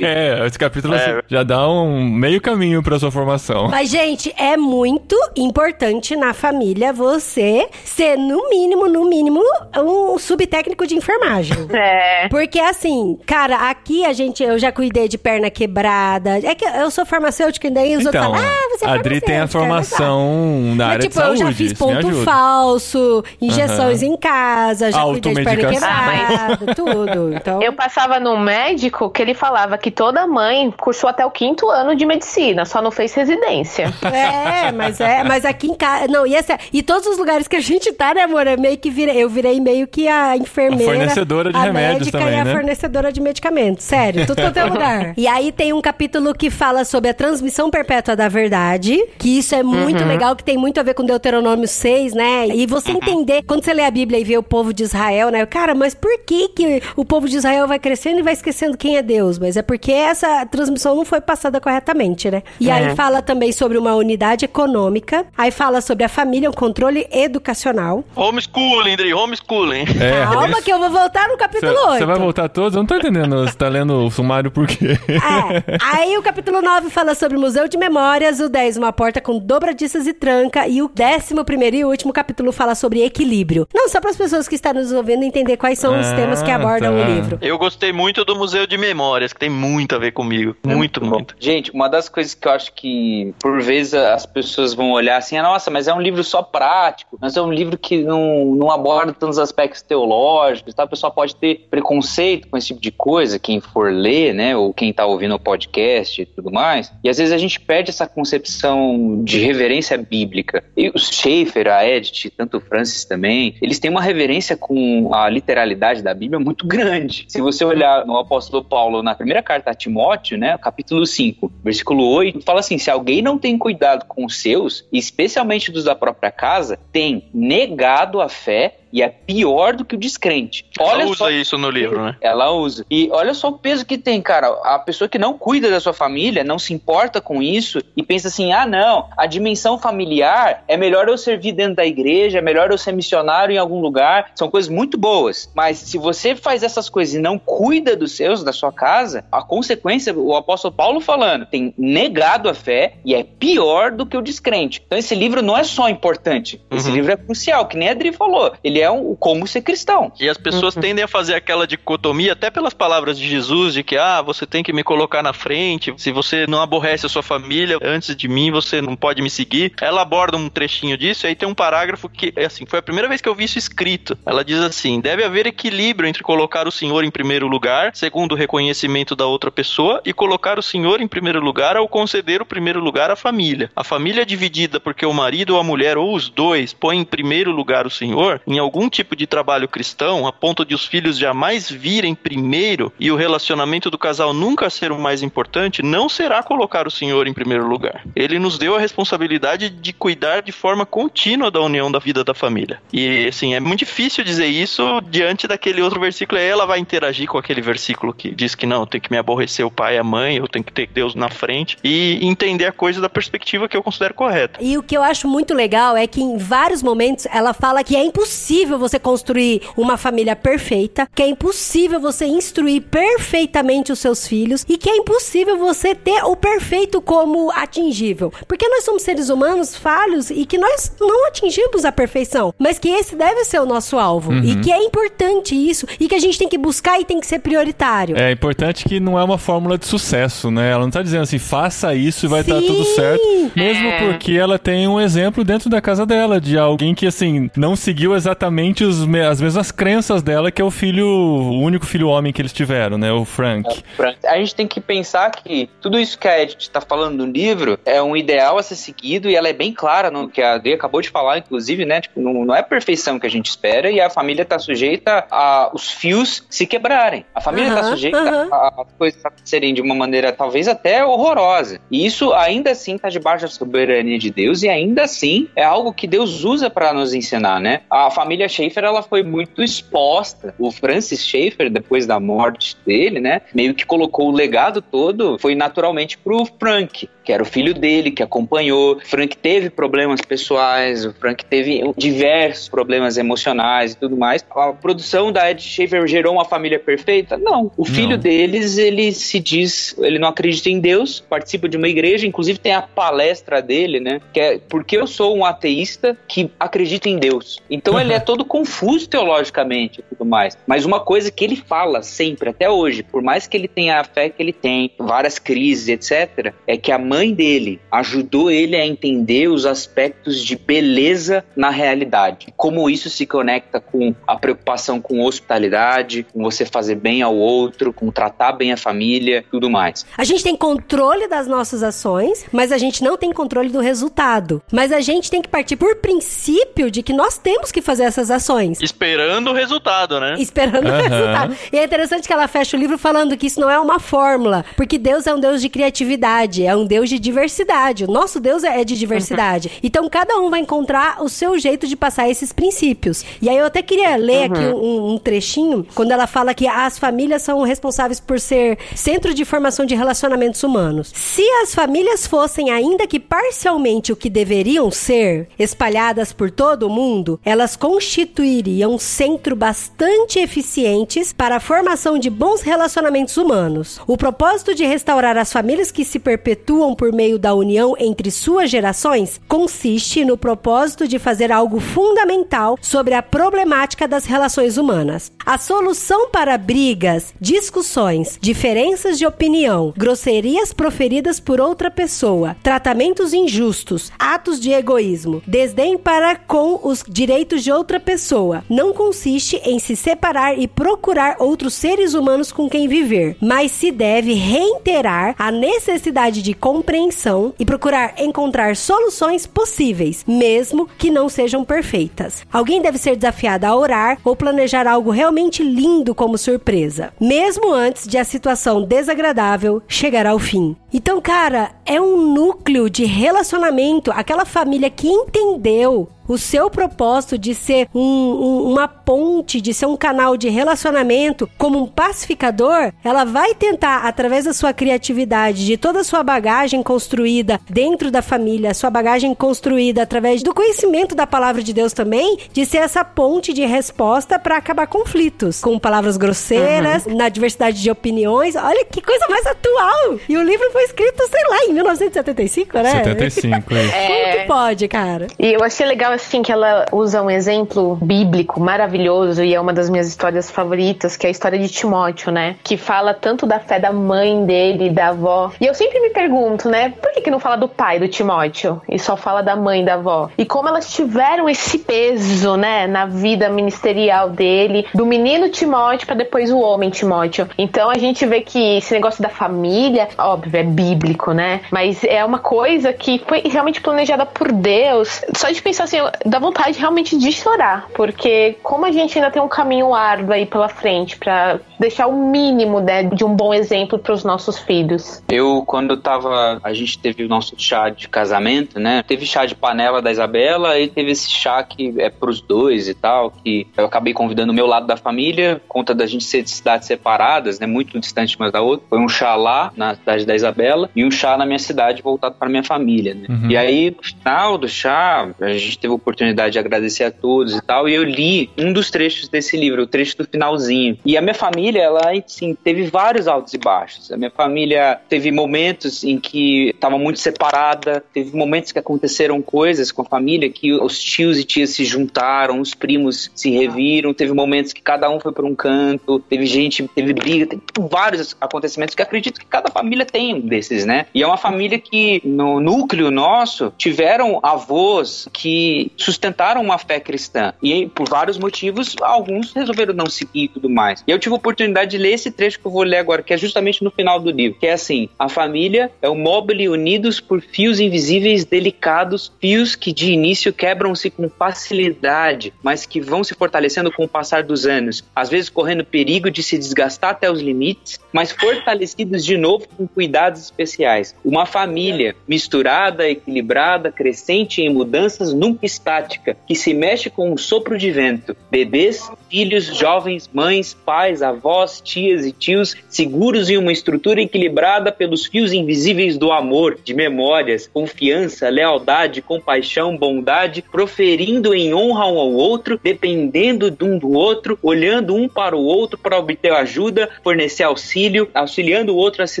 [0.00, 1.22] é, esse capítulo é.
[1.28, 3.68] já dá um meio caminho pra sua formação.
[3.68, 9.42] Mas, gente, é muito importante na família você ser, no mínimo, no mínimo,
[9.76, 11.56] um subtécnico de enfermagem.
[11.72, 12.28] É.
[12.28, 16.38] Porque, assim, cara, aqui a gente, eu já cuidei de perna quebrada.
[16.38, 19.20] É que eu sou farmacêutica daí os então, outros falam, ah, você é a Adri
[19.20, 21.40] tem a formação na área tipo, de saúde.
[21.40, 27.34] eu já fiz ponto falso, injeções em casa, já cuidei de perna quebrada, tudo.
[27.34, 27.62] Então...
[27.62, 31.94] Eu passava num médico que ele falava que toda mãe cursou até o quinto ano
[31.94, 33.92] de medicina, só não fez residência.
[34.02, 37.56] É, mas é, mas aqui em casa, não, e, essa, e todos os lugares que
[37.56, 40.92] a gente tá, né, amor, é meio que virei, eu virei meio que a enfermeira,
[40.92, 42.52] a fornecedora de a remédios também, e a né?
[42.52, 45.14] fornecedora de medicamentos, sério, tudo quanto é lugar.
[45.16, 49.54] E aí tem um capítulo que fala sobre a transmissão perpétua da verdade, que isso
[49.54, 50.08] é muito uhum.
[50.08, 52.48] legal, que tem muito a ver com Deuteronômio 6, né?
[52.48, 55.44] E você entender, quando você lê a Bíblia e vê o povo de Israel, né?
[55.46, 58.96] Cara, mas por que que o povo de Israel vai crescendo e vai esquecendo quem
[58.96, 59.38] é Deus?
[59.38, 62.42] Mas é porque essa transmissão não foi passada corretamente, né?
[62.58, 67.06] E aí fala também sobre uma unidade econômica, aí fala sobre a família, o controle
[67.10, 68.04] educacional.
[68.14, 69.84] Homeschooling, Dri, homeschooling.
[70.00, 71.98] É, Calma que eu vou voltar no capítulo cê, 8.
[71.98, 72.74] Você vai voltar todos?
[72.74, 73.46] Eu não tô entendendo.
[73.46, 74.98] Você tá lendo o sumário por quê?
[75.08, 75.78] É.
[75.80, 79.36] Aí o capítulo 9 fala sobre o Museu de Memórias, o 10, uma porta com
[79.36, 83.66] dobradiças e tranca, e o décimo primeiro e último capítulo fala sobre equilíbrio.
[83.74, 86.44] Não só para as pessoas que estão nos ouvindo entender quais são ah, os temas
[86.44, 87.02] que abordam tá.
[87.02, 87.38] o livro.
[87.42, 90.54] Eu gostei muito do Museu de Memórias, que tem muito a ver comigo.
[90.64, 91.12] Muito, muito.
[91.12, 91.36] muito.
[91.40, 95.36] Gente, uma das coisas que eu acho que, por vezes, as pessoas vão olhar assim,
[95.36, 98.70] ah, nossa, mas é um livro só prático, mas é um livro que não, não
[98.70, 100.84] aborda tantos aspectos teológicos, tá?
[100.84, 104.72] O pessoal pode ter preconceito com esse tipo de coisa, quem for ler, né, ou
[104.72, 108.06] quem tá ouvindo o podcast e tudo mais, e às vezes a gente perde essa
[108.06, 110.62] concepção de reverência bíblica.
[110.76, 115.28] E o Schaefer, a Edith, tanto o Francis também, eles têm uma reverência com a
[115.28, 117.24] literalidade da Bíblia muito grande.
[117.28, 122.06] Se você olhar no apóstolo Paulo, na primeira carta a Timóteo, né, capítulo 5, versículo
[122.08, 126.30] 8, fala assim, se alguém não tem cuidado com os seus, especialmente dos da própria
[126.30, 130.64] casa, tem negado a fé e é pior do que o descrente.
[130.78, 132.16] Olha Olha usa só isso no livro, né?
[132.20, 132.84] ela usa.
[132.90, 134.48] E olha só o peso que tem, cara.
[134.64, 138.28] A pessoa que não cuida da sua família, não se importa com isso e pensa
[138.28, 142.70] assim: ah, não, a dimensão familiar é melhor eu servir dentro da igreja, é melhor
[142.70, 144.32] eu ser missionário em algum lugar.
[144.34, 145.50] São coisas muito boas.
[145.54, 149.42] Mas se você faz essas coisas e não cuida dos seus, da sua casa, a
[149.42, 154.22] consequência, o apóstolo Paulo falando, tem negado a fé e é pior do que o
[154.22, 154.82] descrente.
[154.86, 156.94] Então esse livro não é só importante, esse Uhum.
[156.96, 158.52] livro é crucial, que nem a Adri falou.
[158.64, 160.12] Ele é um como ser cristão.
[160.18, 163.96] E as pessoas tendem a fazer aquela dicotomia, até pelas palavras de Jesus, de que,
[163.96, 167.78] ah, você tem que me colocar na frente, se você não aborrece a sua família,
[167.82, 169.72] antes de mim você não pode me seguir.
[169.80, 172.82] Ela aborda um trechinho disso, e aí tem um parágrafo que, é assim, foi a
[172.82, 174.16] primeira vez que eu vi isso escrito.
[174.24, 178.36] Ela diz assim: deve haver equilíbrio entre colocar o Senhor em primeiro lugar, segundo o
[178.36, 182.80] reconhecimento da outra pessoa, e colocar o Senhor em primeiro lugar ao conceder o primeiro
[182.80, 183.70] lugar à família.
[183.74, 187.04] A família é dividida porque o marido ou a mulher, ou os dois, põem em
[187.04, 191.16] primeiro lugar o Senhor, em algum tipo de trabalho cristão, a ponto de os filhos
[191.16, 196.42] jamais virem primeiro e o relacionamento do casal nunca ser o mais importante, não será
[196.42, 198.02] colocar o Senhor em primeiro lugar.
[198.14, 202.34] Ele nos deu a responsabilidade de cuidar de forma contínua da união da vida da
[202.34, 202.80] família.
[202.92, 206.40] E assim, é muito difícil dizer isso diante daquele outro versículo.
[206.40, 209.70] Ela vai interagir com aquele versículo que diz que não, tem que me aborrecer o
[209.70, 213.00] pai e a mãe, eu tenho que ter Deus na frente e entender a coisa
[213.00, 214.58] da perspectiva que eu considero correta.
[214.62, 217.96] E o que eu acho muito legal é que em vários momentos ela fala que
[217.96, 224.26] é impossível você construir uma família perfeita, que é impossível você instruir perfeitamente os seus
[224.26, 228.32] filhos e que é impossível você ter o perfeito como atingível.
[228.46, 232.88] Porque nós somos seres humanos falhos e que nós não atingimos a perfeição, mas que
[232.88, 236.38] esse deve ser o nosso alvo e que é importante isso e que a gente
[236.38, 238.16] tem que buscar e tem que ser prioritário.
[238.16, 240.70] É importante que não é uma fórmula de sucesso, né?
[240.70, 242.66] Ela não tá dizendo assim, faça isso e vai estar Sim.
[242.66, 243.22] tudo certo.
[243.56, 244.08] Mesmo É.
[244.08, 248.14] porque ela tem um exemplo dentro da casa dela, de alguém que, assim, não seguiu
[248.14, 252.32] exatamente os me- as mesmas crenças dela, que é o filho, o único filho homem
[252.32, 253.12] que eles tiveram, né?
[253.12, 253.82] O Frank.
[253.96, 254.18] Frank.
[254.26, 257.78] A gente tem que pensar que tudo isso que a Edith está falando no livro
[257.84, 260.72] é um ideal a ser seguido e ela é bem clara no que a Adri
[260.72, 262.00] acabou de falar, inclusive, né?
[262.00, 265.26] Tipo, não, não é a perfeição que a gente espera e a família está sujeita
[265.30, 267.24] a os fios se quebrarem.
[267.34, 268.48] A família está Aham, sujeita aham.
[268.50, 271.80] a, a coisas acontecerem de uma maneira talvez até horrorosa.
[271.90, 275.92] E isso ainda assim está debaixo da soberania de Deus e ainda assim é algo
[275.92, 277.82] que Deus usa para nos ensinar, né?
[277.90, 280.54] A família Schaefer ela foi muito exposta.
[280.58, 285.54] O Francis Schaefer, depois da morte dele, né, meio que colocou o legado todo, foi
[285.54, 288.98] naturalmente pro Frank, que era o filho dele, que acompanhou.
[289.04, 294.44] Frank teve problemas pessoais, o Frank teve diversos problemas emocionais e tudo mais.
[294.50, 297.36] A produção da Ed Schaefer gerou uma família perfeita?
[297.36, 297.70] Não.
[297.76, 298.18] O filho Não.
[298.18, 302.72] deles, ele se diz, ele não acredita em Deus, participa de uma igreja, inclusive tem
[302.72, 307.60] a palestra dele, né, que é porque eu sou um ateísta que acredita em Deus.
[307.70, 310.58] Então ele é todo confuso teologicamente e tudo mais.
[310.66, 314.04] Mas uma coisa que ele fala sempre, até hoje, por mais que ele tenha a
[314.04, 318.86] fé que ele tem, várias crises, etc., é que a mãe dele ajudou ele a
[318.86, 322.48] entender os aspectos de beleza na realidade.
[322.56, 327.92] Como isso se conecta com a preocupação com hospitalidade, com você fazer bem ao outro,
[327.92, 330.06] com tratar bem a família, tudo mais.
[330.16, 334.62] A gente tem controle das nossas ações, mas a gente não tem controle do resultado.
[334.72, 338.30] Mas a gente tem que partir por princípio de que nós temos que fazer essas
[338.30, 338.80] ações.
[338.80, 340.34] Esperando o resultado, né?
[340.38, 341.02] Esperando o Aham.
[341.02, 341.56] resultado.
[341.72, 344.64] E é interessante que ela fecha o livro falando que isso não é uma fórmula,
[344.76, 348.04] porque Deus é um Deus de criatividade, é um Deus de diversidade.
[348.04, 349.70] O nosso Deus é de diversidade.
[349.82, 353.24] Então cada um vai encontrar o seu jeito de passar esses princípios.
[353.40, 356.98] E aí eu até queria ler aqui um, um trechinho, quando ela fala que as
[356.98, 361.12] famílias são responsáveis por ser centro de formação de relacionamentos humanos.
[361.14, 366.90] Se as famílias fossem, ainda que parcialmente, o que deveriam ser, espalhadas por todo o
[366.90, 374.00] mundo, elas constituiriam um centro bastante eficientes para a formação de bons relacionamentos humanos.
[374.06, 378.70] O propósito de restaurar as famílias que se perpetuam por meio da união entre suas
[378.70, 385.32] gerações consiste no propósito de fazer algo fundamental sobre a problemática das relações humanas.
[385.44, 394.12] A solução para brigas, discussões, diferenças de opinião, grosserias proferidas por outra pessoa, tratamentos injustos,
[394.18, 399.96] atos de egoísmo, desdém para com os direitos de outra pessoa, não consiste em se
[399.96, 406.42] separar e procurar outros seres humanos com quem viver, mas se deve reiterar a necessidade
[406.42, 412.42] de compreensão e procurar encontrar soluções possíveis, mesmo que não sejam perfeitas.
[412.50, 418.08] Alguém deve ser desafiado a orar ou planejar algo realmente lindo como surpresa, mesmo antes
[418.08, 420.74] de a situação desagradável chegar ao fim.
[420.92, 427.56] Então, cara, é um núcleo de relacionamento, aquela família que entendeu o seu propósito de
[427.56, 433.24] ser um, um, uma ponte, de ser um canal de relacionamento como um pacificador, ela
[433.24, 438.72] vai tentar, através da sua criatividade, de toda a sua bagagem construída dentro da família,
[438.74, 443.52] sua bagagem construída através do conhecimento da palavra de Deus também, de ser essa ponte
[443.52, 447.16] de resposta para acabar conflitos, com palavras grosseiras, uhum.
[447.16, 448.54] na diversidade de opiniões.
[448.54, 450.20] Olha que coisa mais atual!
[450.28, 452.90] E o livro foi escrito, sei lá, em 1975, né?
[453.04, 454.06] 75, é.
[454.06, 455.26] Como que pode, cara?
[455.38, 459.72] E eu achei legal assim que ela usa um exemplo bíblico maravilhoso e é uma
[459.72, 462.56] das minhas histórias favoritas, que é a história de Timóteo, né?
[462.62, 465.52] Que fala tanto da fé da mãe dele, da avó.
[465.60, 466.92] E eu sempre me pergunto, né?
[467.00, 469.94] Por que, que não fala do pai do Timóteo e só fala da mãe da
[469.94, 470.30] avó?
[470.36, 476.16] E como elas tiveram esse peso, né, na vida ministerial dele, do menino Timóteo para
[476.16, 477.48] depois o homem Timóteo.
[477.58, 481.60] Então a gente vê que esse negócio da família, óbvio, é bíblico, né?
[481.70, 485.22] Mas é uma coisa que foi realmente planejada por Deus.
[485.36, 489.42] Só de pensar assim, dá vontade realmente de chorar, porque como a gente ainda tem
[489.42, 493.98] um caminho árduo aí pela frente para deixar o mínimo né, de um bom exemplo
[493.98, 495.22] para os nossos filhos.
[495.28, 496.60] Eu, quando tava.
[496.62, 499.02] A gente teve o nosso chá de casamento, né?
[499.02, 502.94] Teve chá de panela da Isabela e teve esse chá que é pros dois e
[502.94, 506.50] tal, que eu acabei convidando o meu lado da família, conta da gente ser de
[506.50, 507.66] cidades separadas, né?
[507.66, 508.86] Muito distante uma da outra.
[508.88, 510.59] Foi um chá lá, na cidade da Isabela,
[510.94, 513.26] e um chá na minha cidade voltado para minha família, né?
[513.28, 513.50] Uhum.
[513.50, 517.54] E aí, no final do chá, a gente teve a oportunidade de agradecer a todos
[517.54, 520.98] e tal, e eu li um dos trechos desse livro, o trecho do finalzinho.
[521.04, 524.10] E a minha família, ela, assim, teve vários altos e baixos.
[524.12, 529.92] A minha família teve momentos em que estava muito separada, teve momentos que aconteceram coisas
[529.92, 534.32] com a família que os tios e tias se juntaram, os primos se reviram, teve
[534.32, 538.94] momentos que cada um foi para um canto, teve gente, teve briga, teve vários acontecimentos
[538.94, 541.06] que acredito que cada família tem um desses, né?
[541.14, 547.54] E é uma família que, no núcleo nosso, tiveram avós que sustentaram uma fé cristã.
[547.62, 551.02] E por vários motivos, alguns resolveram não seguir e tudo mais.
[551.06, 553.32] E eu tive a oportunidade de ler esse trecho que eu vou ler agora, que
[553.32, 557.20] é justamente no final do livro, que é assim: a família é o mobile unidos
[557.20, 563.34] por fios invisíveis delicados, fios que de início quebram-se com facilidade, mas que vão se
[563.34, 567.40] fortalecendo com o passar dos anos, às vezes correndo perigo de se desgastar até os
[567.40, 571.14] limites, mas fortalecidos de novo com cuidados especiais.
[571.24, 577.76] Uma família misturada, equilibrada, crescente em mudanças nunca estática, que se mexe com um sopro
[577.76, 578.36] de vento.
[578.50, 585.26] Bebês, filhos, jovens, mães, pais, avós, tias e tios, seguros em uma estrutura equilibrada pelos
[585.26, 592.32] fios invisíveis do amor, de memórias, confiança, lealdade, compaixão, bondade, proferindo em honra um ao
[592.32, 597.62] outro, dependendo de um do outro, olhando um para o outro para obter ajuda, fornecer
[597.62, 599.40] auxílio, auxiliando o outro a se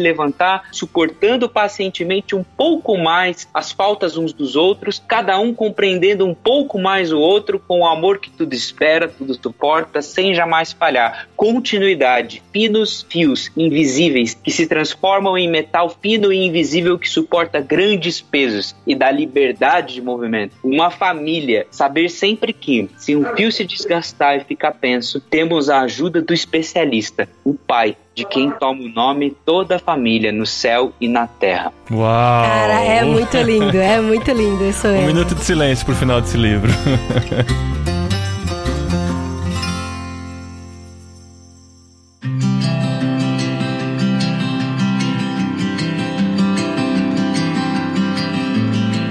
[0.00, 6.34] levantar, suportando pacientemente um pouco mais as faltas uns dos outros, cada um compreendendo um
[6.34, 11.28] pouco mais o outro com o amor que tudo espera, tudo suporta, sem jamais falhar.
[11.36, 18.20] Continuidade, finos fios invisíveis que se transformam em metal fino e invisível que suporta grandes
[18.20, 20.56] pesos e dá liberdade de movimento.
[20.64, 25.82] Uma família, saber sempre que, se um fio se desgastar e ficar penso, temos a
[25.82, 30.92] ajuda do especialista, o pai, de quem toma o nome toda a família no céu
[31.00, 31.72] e na terra.
[31.90, 32.44] Uau!
[32.44, 34.88] Cara, é muito lindo, é muito lindo isso.
[34.88, 36.70] Um minuto de silêncio pro final desse livro.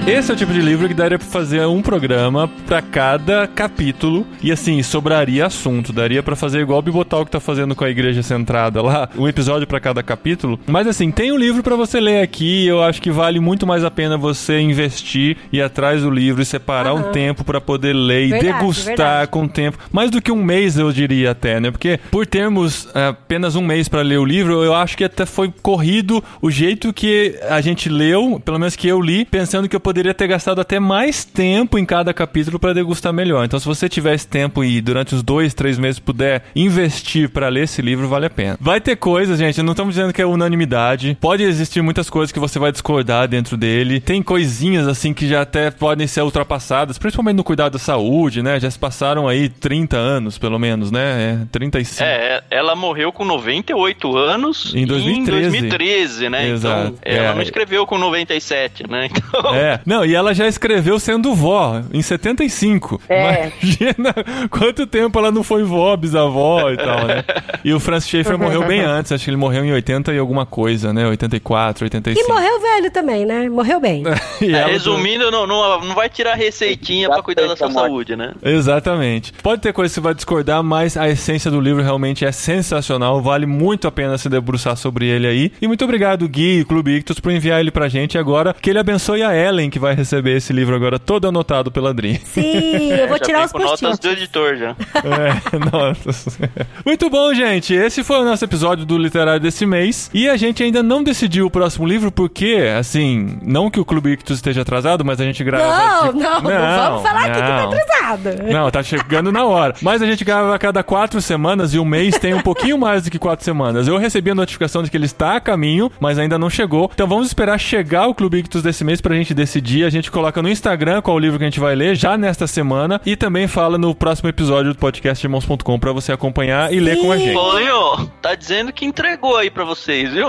[0.09, 4.25] Esse é o tipo de livro que daria pra fazer um programa pra cada capítulo
[4.41, 5.93] e assim, sobraria assunto.
[5.93, 9.27] Daria para fazer igual o Bibotal que tá fazendo com a Igreja Centrada lá, um
[9.27, 10.59] episódio para cada capítulo.
[10.65, 12.65] Mas assim, tem um livro para você ler aqui.
[12.65, 16.45] Eu acho que vale muito mais a pena você investir e atrás do livro e
[16.45, 17.09] separar uhum.
[17.09, 19.27] um tempo para poder ler e verdade, degustar verdade.
[19.29, 19.77] com tempo.
[19.91, 21.69] Mais do que um mês, eu diria até, né?
[21.69, 25.23] Porque por termos é, apenas um mês para ler o livro, eu acho que até
[25.23, 29.75] foi corrido o jeito que a gente leu, pelo menos que eu li, pensando que
[29.75, 33.43] eu poderia poderia ter gastado até mais tempo em cada capítulo para degustar melhor.
[33.43, 37.49] Então, se você tiver esse tempo e durante os dois, três meses puder investir para
[37.49, 38.57] ler esse livro, vale a pena.
[38.61, 41.17] Vai ter coisas, gente, não estamos dizendo que é unanimidade.
[41.19, 43.99] Pode existir muitas coisas que você vai discordar dentro dele.
[43.99, 48.57] Tem coisinhas assim que já até podem ser ultrapassadas, principalmente no cuidado da saúde, né?
[48.57, 51.41] Já se passaram aí 30 anos, pelo menos, né?
[51.43, 52.01] É, 35.
[52.01, 56.49] É, ela morreu com 98 anos em 2013, em 2013 né?
[56.51, 56.87] Exato.
[56.87, 57.35] Então, ela é.
[57.35, 59.09] não escreveu com 97, né?
[59.19, 59.53] Então...
[59.53, 63.01] É, Não, e ela já escreveu sendo vó, em 75.
[63.09, 63.51] É.
[63.59, 64.13] Imagina
[64.51, 67.23] quanto tempo ela não foi vó, bisavó e tal, né?
[67.63, 70.45] E o Francis Schaeffer morreu bem antes, acho que ele morreu em 80 e alguma
[70.45, 71.07] coisa, né?
[71.07, 72.23] 84, 85.
[72.23, 73.49] E morreu velho também, né?
[73.49, 74.03] Morreu bem.
[74.41, 78.33] E É, resumindo, não, não, não vai tirar receitinha pra cuidar da sua saúde, né?
[78.43, 79.33] Exatamente.
[79.43, 83.21] Pode ter coisa que você vai discordar, mas a essência do livro realmente é sensacional.
[83.21, 85.51] Vale muito a pena se debruçar sobre ele aí.
[85.61, 88.53] E muito obrigado, Gui e Clube Ictus, por enviar ele pra gente agora.
[88.53, 92.21] Que ele abençoe a Ellen, que vai receber esse livro agora todo anotado pela Adri.
[92.25, 93.99] Sim, eu vou Já tirar os com notas post-its.
[93.99, 94.69] do editor já.
[94.69, 96.49] É, nossa.
[96.85, 97.73] Muito bom, gente.
[97.73, 100.09] Esse foi o nosso episódio do Literário desse mês.
[100.13, 104.11] E a gente ainda não decidiu o próximo livro, porque, assim, não que o Clube
[104.11, 105.65] Ictus esteja atrasado, mas a gente grava.
[105.65, 107.71] Não, de- não, não, vamos falar aqui que tá não.
[107.71, 108.43] atrasado.
[108.51, 109.75] Não, tá chegando na hora.
[109.81, 113.03] Mas a gente grava a cada quatro semanas e um mês tem um pouquinho mais
[113.03, 113.87] do que quatro semanas.
[113.87, 116.89] Eu recebi a notificação de que ele está a caminho, mas ainda não chegou.
[116.93, 119.58] Então vamos esperar chegar o Clube Ictus desse mês pra gente decidir.
[119.85, 122.47] A gente coloca no Instagram qual o livro que a gente vai ler já nesta
[122.47, 126.97] semana e também fala no próximo episódio do podcast irmãos.com pra você acompanhar e ler
[127.01, 127.33] com a gente.
[127.33, 130.27] Tonho, tá dizendo que entregou aí pra vocês, viu?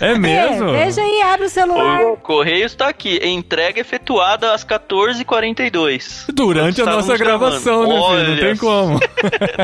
[0.00, 0.68] É mesmo?
[0.70, 2.02] É, veja aí, abre o celular.
[2.02, 3.18] O Correios tá aqui.
[3.26, 6.26] Entrega efetuada às 14h42.
[6.34, 7.96] Durante a nossa gravação, né, filho?
[7.96, 9.00] Não Olha tem como.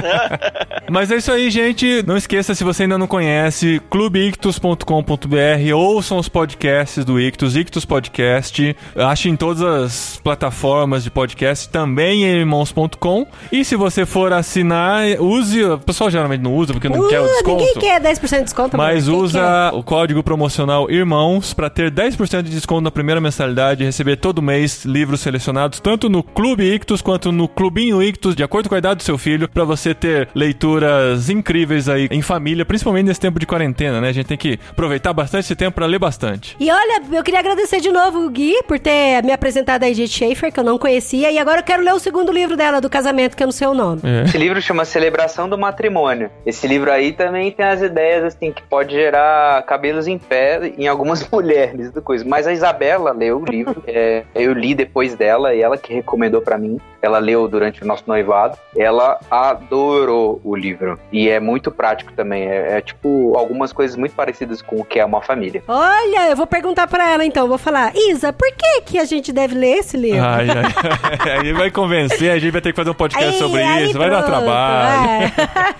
[0.90, 2.02] Mas é isso aí, gente.
[2.06, 8.76] Não esqueça, se você ainda não conhece, clubeictus.com.br, ouçam os podcasts do Ictus, Ictus Podcast.
[9.02, 13.26] Ache em todas as plataformas de podcast, também em irmãos.com.
[13.50, 15.62] E se você for assinar, use.
[15.64, 17.56] O pessoal geralmente não usa porque não quer o Uh, desconto.
[17.64, 18.76] ninguém quer 10% de desconto.
[18.76, 23.86] Mas usa o código promocional IRMÃOS para ter 10% de desconto na primeira mensalidade e
[23.86, 28.68] receber todo mês livros selecionados, tanto no Clube Ictus quanto no Clubinho Ictus, de acordo
[28.68, 33.06] com a idade do seu filho, para você ter leituras incríveis aí em família, principalmente
[33.06, 34.08] nesse tempo de quarentena, né?
[34.08, 36.56] A gente tem que aproveitar bastante esse tempo para ler bastante.
[36.60, 38.91] E olha, eu queria agradecer de novo o Gui por ter
[39.22, 41.30] me apresentado a Edith Schaefer, que eu não conhecia.
[41.30, 43.66] E agora eu quero ler o segundo livro dela, do casamento, que eu não sei
[43.66, 44.00] o nome.
[44.04, 44.24] É.
[44.24, 46.30] Esse livro chama Celebração do Matrimônio.
[46.44, 50.86] Esse livro aí também tem as ideias assim que pode gerar cabelos em pé em
[50.86, 52.24] algumas mulheres do coisa.
[52.26, 56.40] Mas a Isabela leu o livro, é, eu li depois dela e ela que recomendou
[56.40, 56.78] pra mim.
[57.00, 58.56] Ela leu durante o nosso noivado.
[58.76, 62.44] Ela adorou o livro e é muito prático também.
[62.48, 65.62] É, é tipo algumas coisas muito parecidas com o que é uma família.
[65.66, 67.48] Olha, eu vou perguntar pra ela então.
[67.48, 70.22] Vou falar, Isa, por que, que a gente deve ler esse livro?
[70.22, 73.62] Ai, ai, aí vai convencer, a gente vai ter que fazer um podcast Aí- sobre
[73.62, 75.32] aí isso, vai dar pronto, trabalho.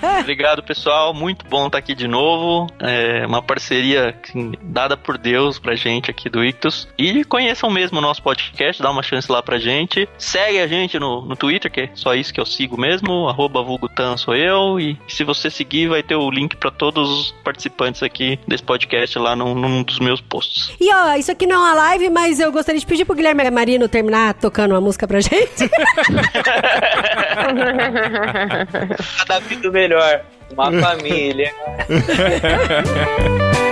[0.02, 0.20] é.
[0.20, 1.12] Obrigado, pessoal.
[1.12, 2.66] Muito bom estar aqui de novo.
[2.80, 6.88] É uma parceria assim, dada por Deus pra gente aqui do Ictus.
[6.98, 10.08] E conheçam mesmo o nosso podcast, dá uma chance lá pra gente.
[10.18, 13.28] Segue a gente no, no Twitter, que é só isso que eu sigo mesmo.
[13.28, 14.78] Arroba vulgutan sou eu.
[14.80, 19.18] E se você seguir, vai ter o link pra todos os participantes aqui desse podcast
[19.18, 20.72] lá num, num dos meus posts.
[20.80, 23.50] E ó, isso aqui não é uma live, mas eu gostaria de pedir pro Guilherme
[23.50, 25.70] Marino terminar tocando uma música pra gente.
[29.18, 30.20] Cada vida melhor.
[30.52, 31.50] Uma família.